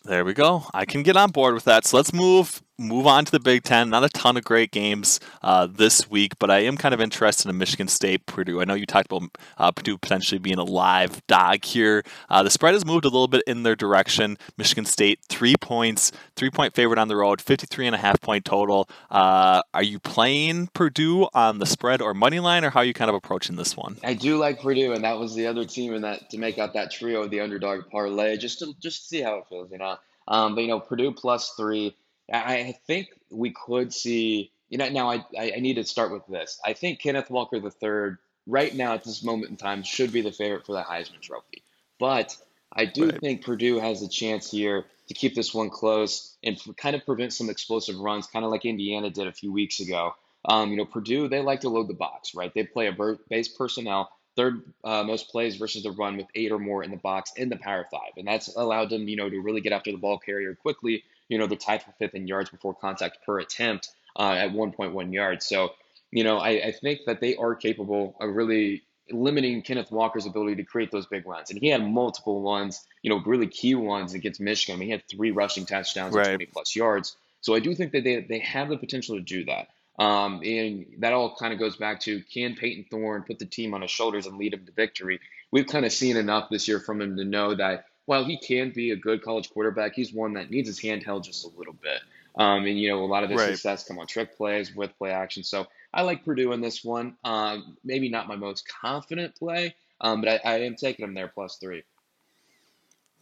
There 0.05 0.25
we 0.25 0.35
go. 0.35 0.65
I 0.73 0.85
can 0.85 1.03
get 1.03 1.17
on 1.17 1.31
board 1.31 1.55
with 1.55 1.65
that. 1.65 1.85
So 1.85 1.97
let's 1.97 2.13
move 2.13 2.63
move 2.79 3.07
on 3.07 3.25
to 3.25 3.33
the 3.33 3.41
Big 3.41 3.63
Ten. 3.63 3.91
Not 3.91 4.05
a 4.05 4.09
ton 4.09 4.37
of 4.37 4.45
great 4.45 4.71
games 4.71 5.19
uh, 5.43 5.67
this 5.67 6.11
week, 6.11 6.39
but 6.39 6.51
I 6.51 6.59
am 6.61 6.77
kind 6.77 6.93
of 6.95 7.01
interested 7.01 7.49
in 7.49 7.57
Michigan 7.57 7.89
State, 7.89 8.27
Purdue. 8.27 8.61
I 8.61 8.65
know 8.65 8.75
you 8.75 8.87
talked 8.87 9.11
about 9.11 9.31
uh, 9.59 9.73
Purdue 9.73 9.99
potentially 9.99 10.39
being 10.39 10.59
a 10.59 10.65
live 10.65 11.27
dog 11.27 11.65
here. 11.65 12.03
Uh, 12.29 12.43
the 12.43 12.51
spread 12.51 12.75
has 12.75 12.85
moved 12.85 13.05
a 13.05 13.09
little 13.09 13.29
bit 13.29 13.43
in 13.47 13.63
their 13.63 13.77
direction. 13.77 14.37
Michigan 14.59 14.85
State, 14.85 15.21
three 15.29 15.55
points, 15.61 16.13
three 16.37 16.51
point 16.51 16.75
favorite 16.75 16.99
on 16.99 17.09
the 17.09 17.17
road, 17.17 17.41
53 17.41 17.87
and 17.87 17.95
a 17.95 17.99
half 17.99 18.21
point 18.21 18.45
total. 18.45 18.89
Uh, 19.11 19.63
are 19.73 19.83
you 19.83 19.99
playing 19.99 20.69
Purdue 20.75 21.29
on 21.35 21.59
the 21.59 21.67
spread 21.67 22.03
or 22.03 22.15
money 22.15 22.41
line, 22.41 22.65
or 22.65 22.71
how 22.71 22.81
are 22.81 22.85
you 22.85 22.95
kind 22.95 23.09
of 23.09 23.15
approaching 23.15 23.57
this 23.57 23.77
one? 23.77 23.97
I 24.05 24.15
do 24.15 24.37
like 24.37 24.61
Purdue, 24.61 24.93
and 24.93 25.05
that 25.05 25.19
was 25.19 25.35
the 25.35 25.47
other 25.47 25.65
team 25.65 25.95
in 25.95 26.03
that 26.03 26.31
to 26.31 26.39
make 26.39 26.59
out 26.59 26.75
that 26.75 26.91
trio, 26.91 27.23
of 27.23 27.31
the 27.31 27.41
underdog 27.41 27.89
parlay, 27.91 28.37
just 28.37 28.59
to 28.59 28.75
just 28.81 29.09
see 29.09 29.23
how 29.23 29.39
it 29.39 29.45
feels, 29.49 29.71
you 29.71 29.79
know. 29.79 29.97
Um, 30.29 30.55
but 30.55 30.63
you 30.63 30.69
know, 30.69 30.81
Purdue 30.81 31.13
plus 31.13 31.55
three. 31.57 31.97
I 32.33 32.77
think 32.87 33.09
we 33.31 33.51
could 33.51 33.93
see. 33.93 34.51
You 34.69 34.79
know, 34.79 34.89
now 34.89 35.11
I 35.11 35.25
I 35.39 35.61
need 35.61 35.75
to 35.75 35.85
start 35.85 36.13
with 36.13 36.27
this. 36.27 36.61
I 36.65 36.73
think 36.73 37.01
Kenneth 37.01 37.31
Walker 37.31 37.57
III, 37.57 38.17
right 38.47 38.75
now 38.75 38.95
at 38.95 39.05
this 39.05 39.23
moment 39.23 39.51
in 39.51 39.57
time, 39.57 39.83
should 39.83 40.13
be 40.13 40.23
the 40.23 40.33
favorite 40.33 40.67
for 40.67 40.73
the 40.73 40.83
Heisman 40.83 41.21
Trophy. 41.21 41.63
But 41.99 42.37
I 42.73 42.85
do 42.85 43.07
right. 43.07 43.21
think 43.21 43.45
Purdue 43.45 43.79
has 43.79 44.03
a 44.03 44.09
chance 44.09 44.51
here 44.51 44.85
to 45.09 45.15
keep 45.15 45.35
this 45.35 45.55
one 45.55 45.71
close 45.71 46.37
and 46.43 46.61
kind 46.77 46.97
of 46.97 47.07
prevent 47.07 47.33
some 47.33 47.49
explosive 47.49 47.97
runs, 47.99 48.27
kind 48.27 48.45
of 48.45 48.51
like 48.51 48.65
Indiana 48.65 49.09
did 49.09 49.29
a 49.29 49.33
few 49.33 49.53
weeks 49.53 49.81
ago. 49.81 50.15
Um, 50.45 50.71
you 50.71 50.77
know, 50.77 50.85
Purdue 50.85 51.29
they 51.29 51.41
like 51.41 51.61
to 51.61 51.69
load 51.69 51.89
the 51.89 51.95
box, 51.95 52.35
right? 52.35 52.53
They 52.53 52.65
play 52.65 52.89
a 52.89 53.17
base 53.29 53.49
personnel 53.49 54.11
third 54.37 54.63
uh, 54.85 55.03
most 55.03 55.31
plays 55.31 55.57
versus 55.57 55.83
the 55.83 55.91
run 55.91 56.17
with 56.17 56.27
eight 56.35 56.53
or 56.53 56.59
more 56.59 56.85
in 56.85 56.91
the 56.91 56.97
box 56.99 57.33
in 57.37 57.49
the 57.49 57.57
Power 57.57 57.87
Five, 57.91 58.13
and 58.17 58.29
that's 58.29 58.55
allowed 58.55 58.91
them, 58.91 59.09
you 59.09 59.17
know, 59.17 59.29
to 59.29 59.41
really 59.41 59.61
get 59.61 59.73
after 59.73 59.91
the 59.91 59.99
ball 59.99 60.19
carrier 60.19 60.55
quickly. 60.55 61.03
You 61.29 61.39
know, 61.39 61.47
they're 61.47 61.59
tied 61.59 61.83
for 61.83 61.93
fifth 61.99 62.15
in 62.15 62.27
yards 62.27 62.51
before 62.51 62.75
contact 62.75 63.19
per 63.25 63.39
attempt 63.39 63.91
uh, 64.19 64.33
at 64.33 64.51
1.1 64.51 65.13
yards. 65.13 65.47
So, 65.47 65.73
you 66.11 66.25
know, 66.25 66.39
I, 66.39 66.51
I 66.51 66.73
think 66.73 67.01
that 67.07 67.21
they 67.21 67.37
are 67.37 67.55
capable 67.55 68.17
of 68.21 68.35
really 68.35 68.83
limiting 69.11 69.63
Kenneth 69.63 69.91
Walker's 69.91 70.27
ability 70.27 70.57
to 70.57 70.65
create 70.65 70.91
those 70.91 71.07
big 71.07 71.27
runs. 71.27 71.51
And 71.51 71.61
he 71.61 71.69
had 71.69 71.87
multiple 71.87 72.43
ones, 72.43 72.85
you 73.03 73.11
know, 73.11 73.23
really 73.25 73.47
key 73.47 73.75
ones 73.75 74.15
against 74.15 74.41
Michigan. 74.41 74.77
I 74.77 74.79
mean, 74.79 74.89
he 74.89 74.93
had 74.93 75.03
three 75.09 75.31
rushing 75.31 75.67
touchdowns 75.67 76.15
right. 76.15 76.27
and 76.27 76.39
20 76.39 76.47
plus 76.47 76.75
yards. 76.75 77.17
So 77.41 77.55
I 77.55 77.61
do 77.61 77.75
think 77.75 77.93
that 77.93 78.05
they, 78.05 78.21
they 78.23 78.41
have 78.41 78.69
the 78.69 78.77
potential 78.77 79.17
to 79.17 79.23
do 79.23 79.45
that. 79.45 79.69
Um, 79.99 80.43
and 80.45 80.87
that 80.99 81.13
all 81.13 81.37
kind 81.37 81.53
of 81.53 81.59
goes 81.59 81.77
back 81.77 82.01
to 82.01 82.21
can 82.23 82.55
Payton 82.55 82.87
Thorne 82.91 83.23
put 83.23 83.39
the 83.39 83.47
team 83.47 83.73
on 83.73 83.83
his 83.83 83.91
shoulders 83.91 84.27
and 84.27 84.37
lead 84.37 84.53
him 84.53 84.67
to 84.67 84.73
victory? 84.73 85.21
We've 85.51 85.67
kind 85.67 85.87
of 85.87 85.93
seen 85.93 86.17
enough 86.17 86.49
this 86.51 86.69
year 86.69 86.81
from 86.81 87.01
him 87.01 87.17
to 87.17 87.25
know 87.25 87.55
that 87.55 87.87
while 88.07 88.25
he 88.25 88.39
can 88.39 88.71
be 88.71 88.93
a 88.93 88.97
good 88.97 89.23
college 89.23 89.51
quarterback, 89.51 89.95
he's 89.95 90.13
one 90.13 90.33
that 90.35 90.51
needs 90.51 90.69
his 90.69 90.81
hand 90.81 91.03
held 91.03 91.25
just 91.25 91.45
a 91.45 91.49
little 91.59 91.75
bit. 91.75 92.01
Um, 92.37 92.67
and 92.67 92.79
you 92.79 92.89
know, 92.89 93.05
a 93.05 93.07
lot 93.07 93.25
of 93.25 93.31
his 93.31 93.41
right. 93.41 93.53
success 93.53 93.85
come 93.85 93.99
on 93.99 94.07
trick 94.07 94.37
plays 94.37 94.75
with 94.75 94.97
play 94.99 95.11
action. 95.11 95.43
So 95.43 95.67
I 95.93 96.03
like 96.03 96.25
Purdue 96.25 96.53
in 96.53 96.61
this 96.61 96.85
one. 96.85 97.17
Um, 97.25 97.77
maybe 97.85 98.09
not 98.09 98.29
my 98.29 98.37
most 98.37 98.69
confident 98.69 99.35
play, 99.37 99.75
um, 100.01 100.21
but 100.21 100.29
I, 100.29 100.41
I 100.45 100.61
am 100.61 100.77
taking 100.77 101.05
him 101.05 101.15
there 101.15 101.29
plus 101.29 101.57
three. 101.57 101.83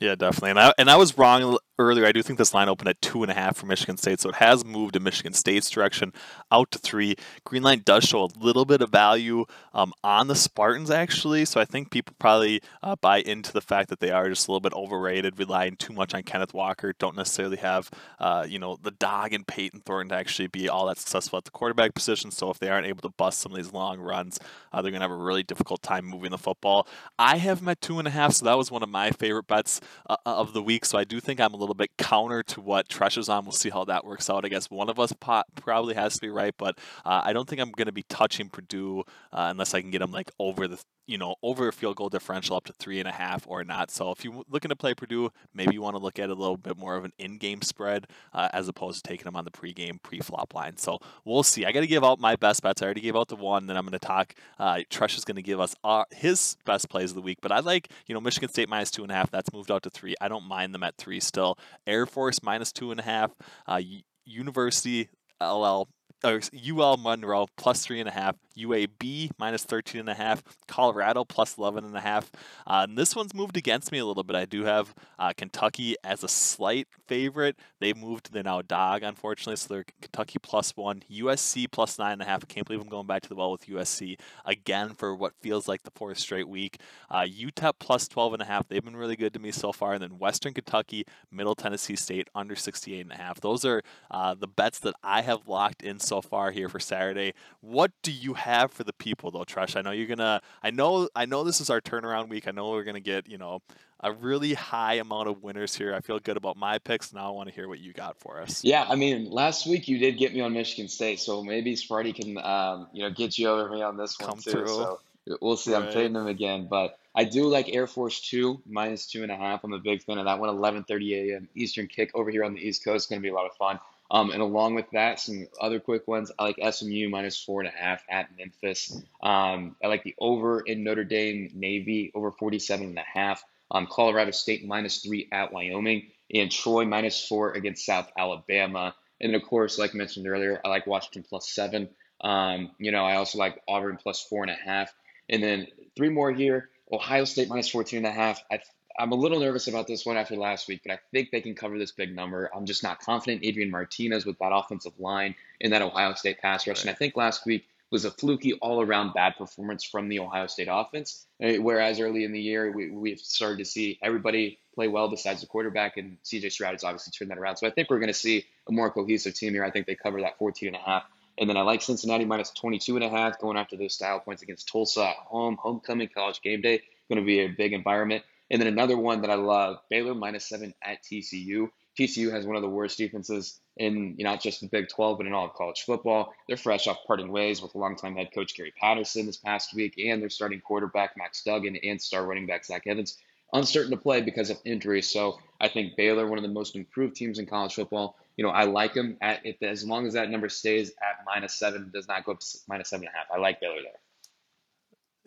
Yeah, 0.00 0.16
definitely. 0.16 0.50
And 0.50 0.58
I 0.58 0.74
and 0.78 0.90
I 0.90 0.96
was 0.96 1.16
wrong 1.16 1.58
earlier. 1.78 2.06
I 2.06 2.12
do 2.12 2.22
think 2.22 2.38
this 2.38 2.54
line 2.54 2.68
opened 2.68 2.88
at 2.88 3.00
two 3.02 3.22
and 3.22 3.30
a 3.30 3.34
half 3.34 3.56
for 3.56 3.66
Michigan 3.66 3.96
State, 3.96 4.20
so 4.20 4.28
it 4.28 4.36
has 4.36 4.64
moved 4.64 4.96
in 4.96 5.02
Michigan 5.02 5.32
State's 5.32 5.68
direction 5.70 6.12
out 6.50 6.70
to 6.70 6.78
three. 6.78 7.16
Green 7.44 7.62
line 7.62 7.82
does 7.84 8.04
show 8.04 8.24
a 8.24 8.28
little 8.38 8.64
bit 8.64 8.80
of 8.80 8.90
value 8.90 9.44
um, 9.72 9.92
on 10.02 10.28
the 10.28 10.34
Spartans, 10.34 10.90
actually. 10.90 11.44
So 11.44 11.60
I 11.60 11.64
think 11.64 11.90
people 11.90 12.14
probably 12.18 12.60
uh, 12.82 12.96
buy 12.96 13.18
into 13.18 13.52
the 13.52 13.60
fact 13.60 13.88
that 13.90 14.00
they 14.00 14.10
are 14.10 14.28
just 14.28 14.46
a 14.46 14.50
little 14.50 14.60
bit 14.60 14.72
overrated, 14.74 15.38
relying 15.38 15.76
too 15.76 15.92
much 15.92 16.14
on 16.14 16.22
Kenneth 16.22 16.54
Walker. 16.54 16.92
Don't 16.98 17.16
necessarily 17.16 17.56
have, 17.56 17.90
uh, 18.18 18.46
you 18.48 18.58
know, 18.58 18.76
the 18.80 18.92
dog 18.92 19.32
and 19.32 19.46
Payton 19.46 19.80
Thorne 19.80 20.08
to 20.10 20.14
actually 20.14 20.48
be 20.48 20.68
all 20.68 20.86
that 20.86 20.98
successful 20.98 21.38
at 21.38 21.44
the 21.44 21.50
quarterback 21.50 21.94
position. 21.94 22.30
So 22.30 22.50
if 22.50 22.58
they 22.58 22.68
aren't 22.68 22.86
able 22.86 23.02
to 23.02 23.08
bust 23.10 23.40
some 23.40 23.52
of 23.52 23.56
these 23.56 23.72
long 23.72 23.98
runs, 23.98 24.38
uh, 24.72 24.80
they're 24.82 24.90
going 24.90 25.00
to 25.00 25.08
have 25.08 25.10
a 25.10 25.16
really 25.16 25.42
difficult 25.42 25.82
time 25.82 26.04
moving 26.04 26.30
the 26.30 26.38
football. 26.38 26.86
I 27.18 27.36
have 27.38 27.62
met 27.62 27.80
two 27.80 27.98
and 27.98 28.08
a 28.08 28.10
half, 28.10 28.32
so 28.34 28.44
that 28.44 28.56
was 28.56 28.70
one 28.70 28.82
of 28.82 28.88
my 28.88 29.10
favorite 29.10 29.46
bets 29.46 29.80
uh, 30.08 30.16
of 30.24 30.52
the 30.52 30.62
week. 30.62 30.84
So 30.84 30.98
I 30.98 31.04
do 31.04 31.20
think 31.20 31.40
I'm 31.40 31.54
a 31.54 31.63
little 31.64 31.74
bit 31.74 31.90
counter 31.98 32.42
to 32.42 32.60
what 32.60 32.88
Tresh 32.88 33.18
is 33.18 33.28
on. 33.28 33.44
We'll 33.44 33.52
see 33.52 33.70
how 33.70 33.84
that 33.84 34.04
works 34.04 34.28
out. 34.30 34.44
I 34.44 34.48
guess 34.48 34.70
one 34.70 34.88
of 34.88 34.98
us 34.98 35.12
probably 35.56 35.94
has 35.94 36.14
to 36.14 36.20
be 36.20 36.30
right, 36.30 36.54
but 36.56 36.78
uh, 37.04 37.22
I 37.24 37.32
don't 37.32 37.48
think 37.48 37.60
I'm 37.60 37.72
going 37.72 37.86
to 37.86 37.92
be 37.92 38.04
touching 38.08 38.48
Purdue 38.48 39.00
uh, 39.32 39.48
unless 39.50 39.74
I 39.74 39.80
can 39.80 39.90
get 39.90 40.00
them 40.00 40.12
like 40.12 40.30
over 40.38 40.68
the 40.68 40.82
you 41.06 41.18
know, 41.18 41.34
over 41.42 41.68
a 41.68 41.72
field 41.72 41.96
goal 41.96 42.08
differential 42.08 42.56
up 42.56 42.64
to 42.64 42.72
three 42.72 42.98
and 42.98 43.08
a 43.08 43.12
half 43.12 43.44
or 43.46 43.62
not. 43.62 43.90
So 43.90 44.10
if 44.10 44.24
you're 44.24 44.42
looking 44.48 44.70
to 44.70 44.76
play 44.76 44.94
Purdue, 44.94 45.30
maybe 45.52 45.74
you 45.74 45.82
want 45.82 45.96
to 45.96 46.02
look 46.02 46.18
at 46.18 46.30
a 46.30 46.34
little 46.34 46.56
bit 46.56 46.78
more 46.78 46.96
of 46.96 47.04
an 47.04 47.12
in-game 47.18 47.62
spread 47.62 48.06
uh, 48.32 48.48
as 48.52 48.68
opposed 48.68 49.04
to 49.04 49.08
taking 49.08 49.24
them 49.24 49.36
on 49.36 49.44
the 49.44 49.50
pre-game 49.50 50.00
pre-flop 50.02 50.54
line. 50.54 50.76
So 50.76 50.98
we'll 51.24 51.42
see. 51.42 51.66
I 51.66 51.72
got 51.72 51.80
to 51.80 51.86
give 51.86 52.04
out 52.04 52.20
my 52.20 52.36
best 52.36 52.62
bets. 52.62 52.80
I 52.80 52.86
already 52.86 53.02
gave 53.02 53.16
out 53.16 53.28
the 53.28 53.36
one. 53.36 53.66
Then 53.66 53.76
I'm 53.76 53.84
going 53.84 53.92
to 53.92 53.98
talk. 53.98 54.34
Uh, 54.58 54.80
Tresh 54.90 55.16
is 55.18 55.24
going 55.24 55.36
to 55.36 55.42
give 55.42 55.60
us 55.60 55.74
our, 55.84 56.06
his 56.10 56.56
best 56.64 56.88
plays 56.88 57.10
of 57.10 57.16
the 57.16 57.22
week. 57.22 57.38
But 57.42 57.52
I 57.52 57.60
like, 57.60 57.88
you 58.06 58.14
know, 58.14 58.20
Michigan 58.20 58.48
State 58.48 58.68
minus 58.68 58.90
two 58.90 59.02
and 59.02 59.12
a 59.12 59.14
half. 59.14 59.30
That's 59.30 59.52
moved 59.52 59.70
out 59.70 59.82
to 59.82 59.90
three. 59.90 60.14
I 60.20 60.28
don't 60.28 60.44
mind 60.44 60.74
them 60.74 60.82
at 60.82 60.96
three 60.96 61.20
still. 61.20 61.53
Air 61.86 62.06
Force 62.06 62.42
minus 62.42 62.72
two 62.72 62.90
and 62.90 63.00
a 63.00 63.02
half. 63.02 63.32
Uh, 63.66 63.80
University 64.24 65.08
LL 65.40 65.88
UL 66.24 66.96
Monroe 66.96 67.46
plus 67.56 67.84
three 67.84 68.00
and 68.00 68.08
a 68.08 68.12
half, 68.12 68.36
UAB 68.56 69.30
minus 69.38 69.64
13 69.64 70.00
and 70.00 70.08
a 70.08 70.14
half, 70.14 70.42
Colorado 70.66 71.24
plus 71.24 71.58
11 71.58 71.84
and 71.84 71.96
a 71.96 72.00
half. 72.00 72.30
Uh, 72.66 72.86
and 72.88 72.96
this 72.96 73.14
one's 73.14 73.34
moved 73.34 73.56
against 73.56 73.92
me 73.92 73.98
a 73.98 74.06
little 74.06 74.22
bit. 74.22 74.36
I 74.36 74.44
do 74.44 74.64
have 74.64 74.94
uh, 75.18 75.32
Kentucky 75.36 75.96
as 76.02 76.24
a 76.24 76.28
slight 76.28 76.88
favorite. 77.06 77.56
They 77.80 77.92
moved, 77.92 78.32
they're 78.32 78.42
now 78.42 78.62
dog, 78.62 79.02
unfortunately, 79.02 79.56
so 79.56 79.74
they're 79.74 79.84
Kentucky 80.00 80.38
plus 80.42 80.76
one, 80.76 81.02
USC 81.10 81.70
plus 81.70 81.98
nine 81.98 82.14
and 82.14 82.22
a 82.22 82.24
half. 82.24 82.44
I 82.44 82.46
can't 82.46 82.66
believe 82.66 82.80
I'm 82.80 82.88
going 82.88 83.06
back 83.06 83.22
to 83.22 83.28
the 83.28 83.34
well 83.34 83.52
with 83.52 83.66
USC 83.66 84.18
again 84.44 84.94
for 84.94 85.14
what 85.14 85.34
feels 85.40 85.68
like 85.68 85.82
the 85.82 85.90
fourth 85.90 86.18
straight 86.18 86.48
week. 86.48 86.78
Uh, 87.10 87.24
UTEP 87.24 87.74
plus 87.78 88.08
12 88.08 88.34
and 88.34 88.42
a 88.42 88.46
half. 88.46 88.68
They've 88.68 88.84
been 88.84 88.96
really 88.96 89.16
good 89.16 89.34
to 89.34 89.38
me 89.38 89.52
so 89.52 89.72
far. 89.72 89.94
And 89.94 90.02
then 90.02 90.18
Western 90.18 90.54
Kentucky, 90.54 91.04
Middle 91.30 91.54
Tennessee 91.54 91.96
State 91.96 92.28
under 92.34 92.56
68 92.56 93.00
and 93.00 93.12
a 93.12 93.16
half. 93.16 93.40
Those 93.40 93.64
are 93.64 93.82
uh, 94.10 94.34
the 94.34 94.48
bets 94.48 94.78
that 94.80 94.94
I 95.02 95.22
have 95.22 95.46
locked 95.46 95.82
in 95.82 95.98
so 95.98 96.13
far 96.20 96.50
here 96.50 96.68
for 96.68 96.80
Saturday. 96.80 97.34
What 97.60 97.92
do 98.02 98.12
you 98.12 98.34
have 98.34 98.72
for 98.72 98.84
the 98.84 98.92
people 98.92 99.30
though, 99.30 99.44
Tresh? 99.44 99.76
I 99.76 99.82
know 99.82 99.90
you're 99.90 100.06
gonna. 100.06 100.40
I 100.62 100.70
know. 100.70 101.08
I 101.14 101.26
know 101.26 101.44
this 101.44 101.60
is 101.60 101.70
our 101.70 101.80
turnaround 101.80 102.28
week. 102.28 102.46
I 102.48 102.50
know 102.50 102.70
we're 102.70 102.84
gonna 102.84 103.00
get 103.00 103.28
you 103.28 103.38
know 103.38 103.60
a 104.00 104.12
really 104.12 104.52
high 104.54 104.94
amount 104.94 105.28
of 105.28 105.42
winners 105.42 105.74
here. 105.74 105.94
I 105.94 106.00
feel 106.00 106.18
good 106.18 106.36
about 106.36 106.56
my 106.56 106.78
picks. 106.78 107.12
Now 107.12 107.28
I 107.28 107.30
want 107.30 107.48
to 107.48 107.54
hear 107.54 107.68
what 107.68 107.78
you 107.78 107.92
got 107.92 108.18
for 108.18 108.40
us. 108.40 108.62
Yeah, 108.62 108.84
I 108.88 108.96
mean, 108.96 109.30
last 109.30 109.66
week 109.66 109.88
you 109.88 109.98
did 109.98 110.18
get 110.18 110.34
me 110.34 110.40
on 110.42 110.52
Michigan 110.52 110.88
State, 110.88 111.20
so 111.20 111.42
maybe 111.42 111.74
Sparty 111.74 112.14
can 112.14 112.36
um, 112.38 112.88
you 112.92 113.02
know 113.02 113.10
get 113.10 113.38
you 113.38 113.48
over 113.48 113.68
me 113.70 113.82
on 113.82 113.96
this 113.96 114.18
one 114.20 114.36
too. 114.38 114.50
through. 114.50 114.66
So 114.68 115.00
we'll 115.40 115.56
see. 115.56 115.74
I'm 115.74 115.84
Right. 115.84 115.92
fading 115.92 116.12
them 116.12 116.26
again, 116.26 116.66
but 116.68 116.98
I 117.14 117.24
do 117.24 117.44
like 117.46 117.72
Air 117.74 117.86
Force 117.86 118.20
Two 118.20 118.60
minus 118.66 119.06
two 119.06 119.22
and 119.22 119.32
a 119.32 119.36
half. 119.36 119.64
I'm 119.64 119.72
a 119.72 119.78
big 119.78 120.02
fan 120.02 120.18
of 120.18 120.26
that 120.26 120.38
one. 120.38 120.50
11:30 120.50 121.30
a.m. 121.32 121.48
Eastern 121.54 121.86
kick 121.86 122.10
over 122.14 122.30
here 122.30 122.44
on 122.44 122.54
the 122.54 122.60
East 122.60 122.84
Coast. 122.84 123.04
It's 123.04 123.06
Going 123.06 123.20
to 123.20 123.22
be 123.22 123.30
a 123.30 123.34
lot 123.34 123.46
of 123.46 123.56
fun. 123.56 123.78
Um, 124.10 124.30
and 124.30 124.42
along 124.42 124.74
with 124.74 124.90
that, 124.92 125.18
some 125.18 125.48
other 125.60 125.80
quick 125.80 126.06
ones. 126.06 126.30
I 126.38 126.44
like 126.44 126.74
SMU 126.74 127.08
minus 127.08 127.42
four 127.42 127.60
and 127.60 127.68
a 127.68 127.72
half 127.72 128.02
at 128.08 128.28
Memphis. 128.36 128.92
Um, 129.22 129.76
I 129.82 129.88
like 129.88 130.04
the 130.04 130.14
over 130.18 130.60
in 130.60 130.84
Notre 130.84 131.04
Dame 131.04 131.50
Navy 131.54 132.12
over 132.14 132.30
47 132.30 132.86
and 132.86 132.98
a 132.98 133.02
half. 133.02 133.42
Um, 133.70 133.88
Colorado 133.90 134.30
State 134.30 134.64
minus 134.66 134.98
three 134.98 135.28
at 135.32 135.52
Wyoming, 135.52 136.10
and 136.32 136.50
Troy 136.50 136.84
minus 136.84 137.26
four 137.26 137.52
against 137.52 137.86
South 137.86 138.10
Alabama. 138.16 138.94
And 139.20 139.32
then, 139.32 139.40
of 139.40 139.46
course, 139.46 139.78
like 139.78 139.94
mentioned 139.94 140.28
earlier, 140.28 140.60
I 140.64 140.68
like 140.68 140.86
Washington 140.86 141.24
plus 141.28 141.48
seven. 141.48 141.88
Um, 142.20 142.70
you 142.78 142.92
know, 142.92 143.04
I 143.04 143.16
also 143.16 143.38
like 143.38 143.62
Auburn 143.66 143.98
plus 144.00 144.22
four 144.22 144.42
and 144.42 144.50
a 144.50 144.54
half. 144.54 144.92
And 145.28 145.42
then 145.42 145.66
three 145.96 146.10
more 146.10 146.30
here 146.30 146.68
Ohio 146.92 147.24
State 147.24 147.48
minus 147.48 147.68
14 147.70 147.98
and 147.98 148.06
a 148.06 148.12
half. 148.12 148.42
I, 148.50 148.60
I'm 148.98 149.12
a 149.12 149.16
little 149.16 149.40
nervous 149.40 149.66
about 149.66 149.86
this 149.86 150.06
one 150.06 150.16
after 150.16 150.36
last 150.36 150.68
week, 150.68 150.82
but 150.84 150.92
I 150.92 150.98
think 151.10 151.30
they 151.30 151.40
can 151.40 151.54
cover 151.54 151.78
this 151.78 151.92
big 151.92 152.14
number. 152.14 152.50
I'm 152.54 152.64
just 152.64 152.82
not 152.82 153.00
confident 153.00 153.44
Adrian 153.44 153.70
Martinez 153.70 154.24
with 154.24 154.38
that 154.38 154.52
offensive 154.54 154.92
line 154.98 155.34
and 155.60 155.72
that 155.72 155.82
Ohio 155.82 156.14
State 156.14 156.40
pass 156.40 156.66
rush. 156.66 156.82
And 156.82 156.90
I 156.90 156.94
think 156.94 157.16
last 157.16 157.44
week 157.44 157.64
was 157.90 158.04
a 158.04 158.10
fluky 158.10 158.54
all 158.54 158.80
around 158.80 159.12
bad 159.14 159.36
performance 159.36 159.84
from 159.84 160.08
the 160.08 160.18
Ohio 160.18 160.46
State 160.46 160.68
offense. 160.70 161.26
Uh, 161.42 161.54
Whereas 161.54 162.00
early 162.00 162.24
in 162.24 162.32
the 162.32 162.40
year, 162.40 162.72
we, 162.72 162.90
we've 162.90 163.20
started 163.20 163.58
to 163.58 163.64
see 163.64 163.98
everybody 164.02 164.58
play 164.74 164.88
well 164.88 165.08
besides 165.08 165.40
the 165.40 165.46
quarterback, 165.46 165.96
and 165.96 166.16
CJ 166.24 166.52
Stroud 166.52 166.72
has 166.72 166.84
obviously 166.84 167.12
turned 167.12 167.30
that 167.30 167.38
around. 167.38 167.56
So 167.56 167.66
I 167.66 167.70
think 167.70 167.90
we're 167.90 168.00
going 168.00 168.08
to 168.08 168.14
see 168.14 168.46
a 168.68 168.72
more 168.72 168.90
cohesive 168.90 169.34
team 169.34 169.52
here. 169.52 169.64
I 169.64 169.70
think 169.70 169.86
they 169.86 169.94
cover 169.94 170.20
that 170.22 170.38
14 170.38 170.68
and 170.68 170.76
a 170.76 170.80
half. 170.80 171.04
And 171.38 171.48
then 171.48 171.56
I 171.56 171.62
like 171.62 171.82
Cincinnati 171.82 172.24
minus 172.24 172.50
22 172.50 172.96
and 172.96 173.04
a 173.04 173.08
half 173.08 173.40
going 173.40 173.56
after 173.56 173.76
those 173.76 173.94
style 173.94 174.20
points 174.20 174.42
against 174.42 174.68
Tulsa 174.68 175.08
at 175.08 175.16
home, 175.16 175.56
homecoming, 175.60 176.08
college 176.14 176.40
game 176.42 176.60
day. 176.60 176.82
Going 177.08 177.20
to 177.20 177.26
be 177.26 177.40
a 177.40 177.48
big 177.48 177.72
environment. 177.72 178.24
And 178.54 178.60
then 178.60 178.68
another 178.68 178.96
one 178.96 179.22
that 179.22 179.30
I 179.30 179.34
love, 179.34 179.78
Baylor 179.90 180.14
minus 180.14 180.46
seven 180.46 180.74
at 180.80 181.02
TCU. 181.02 181.70
TCU 181.98 182.30
has 182.30 182.46
one 182.46 182.54
of 182.54 182.62
the 182.62 182.68
worst 182.68 182.96
defenses 182.96 183.58
in 183.76 184.14
you 184.16 184.22
know, 184.22 184.30
not 184.30 184.40
just 184.40 184.60
the 184.60 184.68
Big 184.68 184.88
12, 184.88 185.18
but 185.18 185.26
in 185.26 185.32
all 185.32 185.46
of 185.46 185.54
college 185.54 185.82
football. 185.82 186.32
They're 186.46 186.56
fresh 186.56 186.86
off 186.86 186.98
parting 187.04 187.32
ways 187.32 187.60
with 187.60 187.74
longtime 187.74 188.14
head 188.14 188.28
coach 188.32 188.54
Gary 188.54 188.72
Patterson 188.80 189.26
this 189.26 189.38
past 189.38 189.74
week, 189.74 189.94
and 189.98 190.22
their 190.22 190.30
starting 190.30 190.60
quarterback 190.60 191.16
Max 191.16 191.42
Duggan 191.42 191.74
and 191.82 192.00
star 192.00 192.24
running 192.24 192.46
back 192.46 192.64
Zach 192.64 192.86
Evans 192.86 193.18
uncertain 193.52 193.90
to 193.90 193.96
play 193.96 194.20
because 194.20 194.50
of 194.50 194.58
injuries. 194.64 195.10
So 195.10 195.40
I 195.60 195.66
think 195.66 195.96
Baylor, 195.96 196.28
one 196.28 196.38
of 196.38 196.42
the 196.42 196.48
most 196.48 196.76
improved 196.76 197.16
teams 197.16 197.40
in 197.40 197.46
college 197.46 197.74
football. 197.74 198.14
You 198.36 198.44
know, 198.44 198.50
I 198.50 198.66
like 198.66 198.94
them 198.94 199.16
at 199.20 199.44
if 199.44 199.60
as 199.64 199.84
long 199.84 200.06
as 200.06 200.12
that 200.12 200.30
number 200.30 200.48
stays 200.48 200.90
at 200.90 201.24
minus 201.26 201.56
seven, 201.56 201.90
does 201.92 202.06
not 202.06 202.24
go 202.24 202.30
up 202.30 202.38
to 202.38 202.46
minus 202.68 202.90
seven 202.90 203.08
and 203.08 203.16
a 203.16 203.18
half. 203.18 203.26
I 203.34 203.40
like 203.40 203.60
Baylor 203.60 203.82
there. 203.82 203.98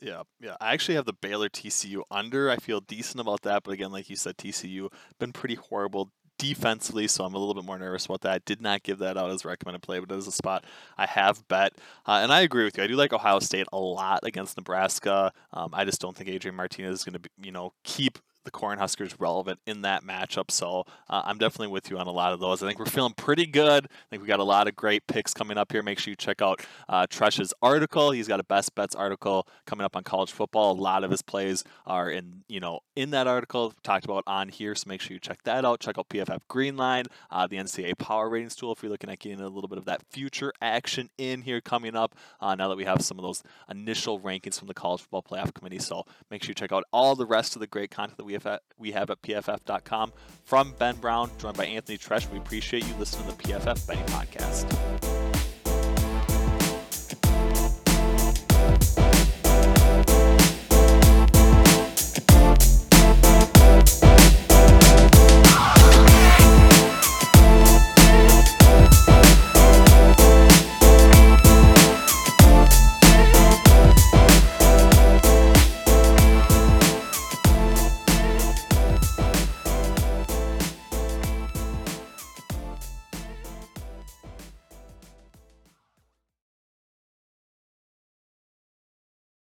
Yeah, 0.02 0.24
yeah. 0.40 0.56
I 0.62 0.74
actually 0.74 0.96
have 0.96 1.06
the 1.06 1.14
Baylor 1.14 1.50
TCU 1.50 2.04
under. 2.12 2.50
I 2.52 2.58
feel 2.58 2.82
decent 2.82 3.20
about 3.20 3.42
that, 3.44 3.64
but 3.64 3.72
again, 3.72 3.92
like 3.92 4.10
you 4.10 4.16
said, 4.16 4.38
TCU 4.38 4.90
been 5.20 5.34
pretty 5.34 5.56
horrible 5.56 6.12
defensively, 6.38 7.08
so 7.08 7.24
I'm 7.24 7.34
a 7.34 7.40
little 7.40 7.56
bit 7.56 7.66
more 7.66 7.80
nervous 7.80 8.06
about 8.06 8.22
that. 8.22 8.46
Did 8.46 8.62
not 8.62 8.84
give 8.84 9.00
that 9.00 9.18
out 9.18 9.32
as 9.32 9.44
recommended 9.44 9.82
play, 9.82 10.00
but 10.00 10.12
it 10.12 10.18
is 10.18 10.28
a 10.28 10.32
spot 10.32 10.66
I 11.00 11.08
have 11.08 11.48
bet, 11.48 11.74
uh, 12.06 12.20
and 12.22 12.32
I 12.32 12.42
agree 12.42 12.64
with 12.64 12.78
you. 12.78 12.84
I 12.84 12.88
do 12.88 12.96
like 12.96 13.12
Ohio 13.12 13.40
State 13.40 13.66
a 13.74 13.80
lot 13.80 14.20
against 14.24 14.56
Nebraska. 14.56 15.34
Um, 15.52 15.72
I 15.74 15.84
just 15.84 16.00
don't 16.00 16.16
think 16.16 16.30
Adrian 16.30 16.56
Martinez 16.56 17.00
is 17.00 17.04
going 17.04 17.20
to, 17.20 17.30
you 17.42 17.52
know, 17.52 17.74
keep 17.84 18.20
the 18.48 18.52
Cornhuskers 18.52 19.14
relevant 19.20 19.60
in 19.68 19.82
that 19.82 20.04
matchup. 20.04 20.50
So 20.50 20.86
uh, 21.10 21.22
I'm 21.26 21.38
definitely 21.38 21.68
with 21.68 21.92
you 21.92 21.98
on 21.98 22.08
a 22.08 22.12
lot 22.12 22.32
of 22.32 22.40
those. 22.40 22.64
I 22.64 22.68
think 22.68 22.80
we're 22.80 22.86
feeling 22.86 23.14
pretty 23.14 23.46
good. 23.46 23.86
I 23.86 24.10
think 24.10 24.22
we 24.22 24.28
got 24.28 24.40
a 24.40 24.44
lot 24.44 24.68
of 24.68 24.76
great 24.76 25.06
picks 25.06 25.34
coming 25.34 25.58
up 25.58 25.72
here. 25.72 25.84
Make 25.84 26.00
sure 26.00 26.12
you 26.12 26.16
check 26.16 26.42
out 26.42 26.62
uh, 26.88 27.06
Tresh's 27.08 27.54
article. 27.62 28.12
He's 28.12 28.28
got 28.28 28.40
a 28.40 28.44
best 28.44 28.74
bets 28.74 28.96
article 28.96 29.46
coming 29.66 29.84
up 29.84 29.96
on 29.98 30.04
college 30.04 30.32
football. 30.32 30.72
A 30.72 30.80
lot 30.80 31.04
of 31.04 31.12
his 31.12 31.22
plays 31.22 31.66
are 31.86 32.10
in 32.10 32.44
you 32.48 32.60
know 32.62 32.80
in 32.96 33.12
that 33.12 33.28
article 33.28 33.74
talked 33.84 34.06
about 34.06 34.24
on 34.26 34.48
here. 34.48 34.74
So 34.76 34.86
make 34.88 35.02
sure 35.02 35.14
you 35.14 35.20
check 35.20 35.44
that 35.44 35.66
out. 35.66 35.82
Check 35.82 35.98
out 35.98 36.08
PFF 36.08 36.40
Greenline, 36.50 37.08
uh, 37.30 37.48
the 37.48 37.58
NCAA 37.58 37.98
Power 37.98 38.30
Ratings 38.30 38.56
tool 38.56 38.72
if 38.72 38.82
you're 38.82 38.92
looking 38.92 39.10
at 39.10 39.20
getting 39.20 39.42
a 39.42 39.50
little 39.50 39.68
bit 39.68 39.78
of 39.78 39.86
that 39.86 40.02
future 40.10 40.54
action 40.62 41.10
in 41.18 41.42
here 41.42 41.60
coming 41.60 41.96
up. 41.96 42.16
Uh, 42.40 42.56
now 42.56 42.70
that 42.70 42.78
we 42.78 42.86
have 42.86 43.02
some 43.02 43.20
of 43.20 43.24
those 43.24 43.44
initial 43.70 44.20
rankings 44.20 44.58
from 44.58 44.68
the 44.70 44.74
College 44.74 45.02
Football 45.02 45.24
Playoff 45.24 45.54
Committee, 45.54 45.80
so 45.80 46.06
make 46.32 46.44
sure 46.44 46.52
you 46.52 46.56
check 46.56 46.72
out 46.72 46.86
all 46.94 47.16
the 47.16 47.26
rest 47.26 47.56
of 47.56 47.60
the 47.60 47.68
great 47.68 47.92
content 47.92 48.18
that 48.18 48.26
we 48.26 48.34
at, 48.46 48.62
we 48.78 48.92
have 48.92 49.10
at 49.10 49.22
pff.com. 49.22 50.14
From 50.44 50.74
Ben 50.78 50.96
Brown, 50.98 51.32
joined 51.38 51.58
by 51.58 51.66
Anthony 51.66 51.98
Tresh, 51.98 52.32
we 52.32 52.38
appreciate 52.38 52.88
you 52.88 52.94
listening 52.96 53.30
to 53.30 53.38
the 53.38 53.44
PFF 53.44 53.88
Betting 53.88 54.06
Podcast. 54.06 55.07